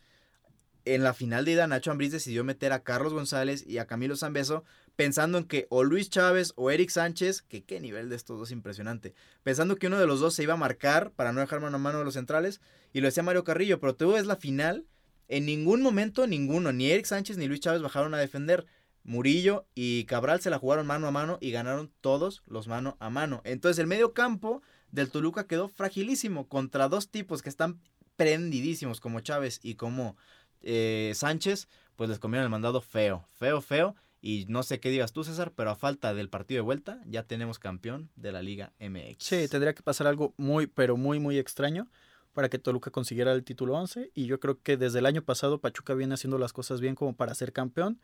En 0.86 1.04
la 1.04 1.14
final 1.14 1.46
de 1.46 1.52
ida, 1.52 1.68
Nacho 1.68 1.92
Ambriz 1.92 2.12
decidió 2.12 2.44
meter 2.44 2.74
a 2.74 2.82
Carlos 2.82 3.14
González 3.14 3.64
y 3.68 3.78
a 3.78 3.86
Camilo 3.86 4.16
Zambeso 4.16 4.64
pensando 4.96 5.38
en 5.38 5.44
que 5.44 5.68
o 5.70 5.84
Luis 5.84 6.10
Chávez 6.10 6.54
o 6.56 6.72
Eric 6.72 6.90
Sánchez, 6.90 7.44
que 7.44 7.64
qué 7.64 7.80
nivel 7.80 8.10
de 8.10 8.16
estos 8.16 8.40
dos 8.40 8.50
impresionante, 8.50 9.14
pensando 9.44 9.76
que 9.76 9.86
uno 9.86 10.00
de 10.00 10.08
los 10.08 10.20
dos 10.20 10.34
se 10.34 10.42
iba 10.42 10.56
a 10.56 10.58
marcar 10.58 11.12
para 11.12 11.32
no 11.32 11.42
dejar 11.42 11.62
mano 11.62 11.76
a 11.76 11.80
mano 11.80 12.00
de 12.00 12.06
los 12.06 12.16
centrales, 12.16 12.60
y 12.92 13.02
lo 13.02 13.06
decía 13.06 13.22
Mario 13.22 13.44
Carrillo, 13.44 13.80
pero 13.80 13.96
tú 13.96 14.14
ves 14.14 14.26
la 14.26 14.38
final, 14.38 14.88
en 15.28 15.46
ningún 15.46 15.84
momento 15.84 16.26
ninguno, 16.26 16.74
ni 16.74 16.90
Eric 16.90 17.06
Sánchez 17.06 17.38
ni 17.38 17.46
Luis 17.48 17.60
Chávez 17.60 17.84
bajaron 17.84 18.16
a 18.16 18.18
defender. 18.18 18.66
Murillo 19.04 19.68
y 19.76 20.06
Cabral 20.06 20.42
se 20.42 20.50
la 20.50 20.58
jugaron 20.58 20.88
mano 20.88 21.08
a 21.08 21.12
mano 21.12 21.38
y 21.40 21.52
ganaron 21.52 21.92
todos 22.02 22.42
los 22.48 22.68
mano 22.68 22.98
a 23.00 23.12
mano. 23.12 23.42
Entonces 23.44 23.78
el 23.78 23.86
medio 23.86 24.14
campo 24.14 24.64
del 24.96 25.12
Toluca 25.12 25.46
quedó 25.46 25.68
fragilísimo 25.68 26.48
contra 26.48 26.88
dos 26.88 27.10
tipos 27.10 27.42
que 27.42 27.50
están 27.50 27.80
prendidísimos 28.16 29.02
como 29.02 29.20
Chávez 29.20 29.60
y 29.62 29.76
como 29.76 30.16
eh, 30.62 31.12
Sánchez, 31.14 31.68
pues 31.96 32.10
les 32.10 32.18
comieron 32.18 32.46
el 32.46 32.50
mandado 32.50 32.82
feo, 32.82 33.26
feo, 33.38 33.62
feo. 33.62 33.96
Y 34.22 34.46
no 34.48 34.64
sé 34.64 34.80
qué 34.80 34.90
digas 34.90 35.12
tú, 35.12 35.24
César, 35.24 35.52
pero 35.56 35.70
a 35.70 35.76
falta 35.76 36.14
del 36.16 36.30
partido 36.30 36.60
de 36.60 36.62
vuelta, 36.64 37.00
ya 37.06 37.24
tenemos 37.24 37.60
campeón 37.60 38.10
de 38.16 38.32
la 38.32 38.42
Liga 38.42 38.72
MX. 38.80 39.18
Sí, 39.20 39.48
tendría 39.48 39.76
que 39.76 39.84
pasar 39.84 40.08
algo 40.08 40.34
muy, 40.38 40.66
pero 40.66 40.98
muy, 40.98 41.20
muy 41.20 41.38
extraño 41.38 41.88
para 42.34 42.50
que 42.50 42.58
Toluca 42.58 42.90
consiguiera 42.90 43.34
el 43.34 43.44
título 43.44 43.76
11. 43.76 44.12
Y 44.16 44.26
yo 44.26 44.40
creo 44.40 44.60
que 44.62 44.78
desde 44.78 45.00
el 45.00 45.06
año 45.06 45.22
pasado 45.22 45.60
Pachuca 45.60 45.94
viene 45.94 46.16
haciendo 46.16 46.40
las 46.40 46.54
cosas 46.54 46.82
bien 46.82 46.96
como 46.96 47.16
para 47.16 47.36
ser 47.36 47.54
campeón. 47.54 48.00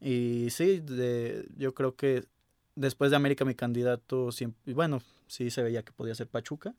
Y 0.00 0.48
sí, 0.50 0.80
de, 0.80 1.48
yo 1.56 1.74
creo 1.74 1.96
que 1.96 2.26
después 2.76 3.10
de 3.10 3.16
América 3.16 3.44
mi 3.44 3.54
candidato 3.54 4.30
siempre, 4.30 4.74
bueno, 4.74 5.02
sí 5.26 5.50
se 5.50 5.62
veía 5.62 5.84
que 5.84 5.92
podía 5.92 6.14
ser 6.14 6.28
Pachuca. 6.28 6.74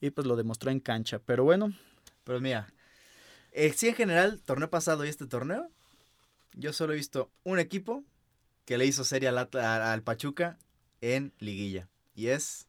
y 0.00 0.10
pues 0.10 0.26
lo 0.26 0.36
demostró 0.36 0.70
en 0.70 0.80
cancha. 0.80 1.18
Pero 1.20 1.44
bueno. 1.44 1.72
Pero 2.24 2.40
mira, 2.40 2.72
eh, 3.52 3.72
sí 3.74 3.88
en 3.88 3.94
general, 3.94 4.40
torneo 4.42 4.70
pasado 4.70 5.04
y 5.04 5.08
este 5.08 5.26
torneo, 5.26 5.70
yo 6.54 6.72
solo 6.72 6.92
he 6.92 6.96
visto 6.96 7.30
un 7.44 7.58
equipo 7.58 8.04
que 8.64 8.78
le 8.78 8.86
hizo 8.86 9.04
serie 9.04 9.28
al, 9.28 9.38
al 9.38 10.02
Pachuca 10.02 10.58
en 11.00 11.32
liguilla. 11.38 11.88
Y 12.14 12.28
es 12.28 12.66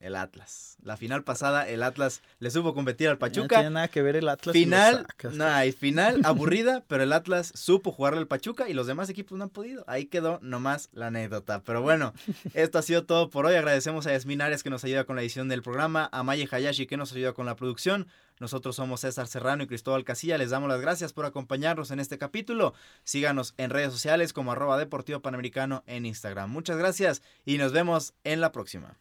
el 0.00 0.16
Atlas. 0.16 0.76
La 0.82 0.96
final 0.96 1.24
pasada, 1.24 1.68
el 1.68 1.82
Atlas 1.82 2.22
le 2.38 2.50
supo 2.50 2.74
competir 2.74 3.08
al 3.08 3.18
Pachuca. 3.18 3.56
No 3.56 3.60
tiene 3.62 3.70
nada 3.70 3.88
que 3.88 4.02
ver 4.02 4.16
el 4.16 4.28
Atlas. 4.28 4.52
Final, 4.52 5.06
no, 5.32 5.46
final 5.78 6.20
aburrida, 6.24 6.84
pero 6.88 7.02
el 7.02 7.12
Atlas 7.12 7.52
supo 7.54 7.92
jugarle 7.92 8.20
al 8.20 8.26
Pachuca 8.26 8.68
y 8.68 8.74
los 8.74 8.86
demás 8.86 9.08
equipos 9.08 9.36
no 9.38 9.44
han 9.44 9.50
podido. 9.50 9.84
Ahí 9.86 10.06
quedó 10.06 10.38
nomás 10.42 10.90
la 10.92 11.08
anécdota. 11.08 11.62
Pero 11.64 11.82
bueno, 11.82 12.12
esto 12.54 12.78
ha 12.78 12.82
sido 12.82 13.04
todo 13.04 13.30
por 13.30 13.46
hoy. 13.46 13.54
Agradecemos 13.54 14.06
a 14.06 14.12
Yasmin 14.12 14.42
Arias 14.42 14.62
que 14.62 14.70
nos 14.70 14.84
ayuda 14.84 15.04
con 15.04 15.16
la 15.16 15.22
edición 15.22 15.48
del 15.48 15.62
programa, 15.62 16.08
a 16.12 16.22
Maye 16.22 16.48
Hayashi 16.50 16.86
que 16.86 16.96
nos 16.96 17.12
ayuda 17.12 17.32
con 17.32 17.46
la 17.46 17.56
producción. 17.56 18.06
Nosotros 18.38 18.76
somos 18.76 19.00
César 19.00 19.26
Serrano 19.26 19.62
y 19.62 19.66
Cristóbal 19.66 20.04
Casilla. 20.04 20.38
Les 20.38 20.50
damos 20.50 20.68
las 20.68 20.80
gracias 20.80 21.12
por 21.12 21.24
acompañarnos 21.24 21.90
en 21.90 22.00
este 22.00 22.18
capítulo. 22.18 22.74
Síganos 23.02 23.54
en 23.56 23.70
redes 23.70 23.92
sociales 23.92 24.32
como 24.32 24.52
arroba 24.52 24.78
deportivo 24.78 25.20
panamericano 25.20 25.82
en 25.86 26.06
Instagram. 26.06 26.50
Muchas 26.50 26.76
gracias 26.76 27.22
y 27.44 27.58
nos 27.58 27.72
vemos 27.72 28.14
en 28.24 28.40
la 28.40 28.52
próxima. 28.52 28.96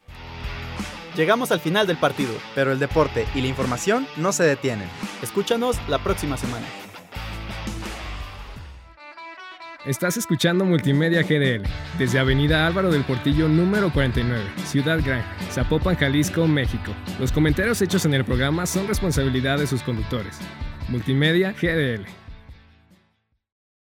Llegamos 1.15 1.51
al 1.51 1.59
final 1.59 1.87
del 1.87 1.97
partido. 1.97 2.33
Pero 2.53 2.71
el 2.71 2.79
deporte 2.79 3.25
y 3.33 3.41
la 3.41 3.47
información 3.47 4.07
no 4.17 4.31
se 4.31 4.43
detienen. 4.43 4.89
Escúchanos 5.21 5.77
la 5.87 5.99
próxima 5.99 6.37
semana. 6.37 6.65
Estás 9.85 10.17
escuchando 10.17 10.65
Multimedia 10.65 11.21
GDL 11.21 11.61
desde 11.99 12.17
Avenida 12.17 12.65
Álvaro 12.65 12.91
del 12.91 13.03
Portillo 13.03 13.47
número 13.47 13.93
49, 13.93 14.43
Ciudad 14.65 14.99
Gran, 15.05 15.23
Zapopan, 15.51 15.95
Jalisco, 15.95 16.47
México. 16.47 16.91
Los 17.19 17.31
comentarios 17.31 17.83
hechos 17.83 18.03
en 18.05 18.15
el 18.15 18.25
programa 18.25 18.65
son 18.65 18.87
responsabilidad 18.87 19.59
de 19.59 19.67
sus 19.67 19.83
conductores. 19.83 20.39
Multimedia 20.89 21.53
GDL. 21.53 22.24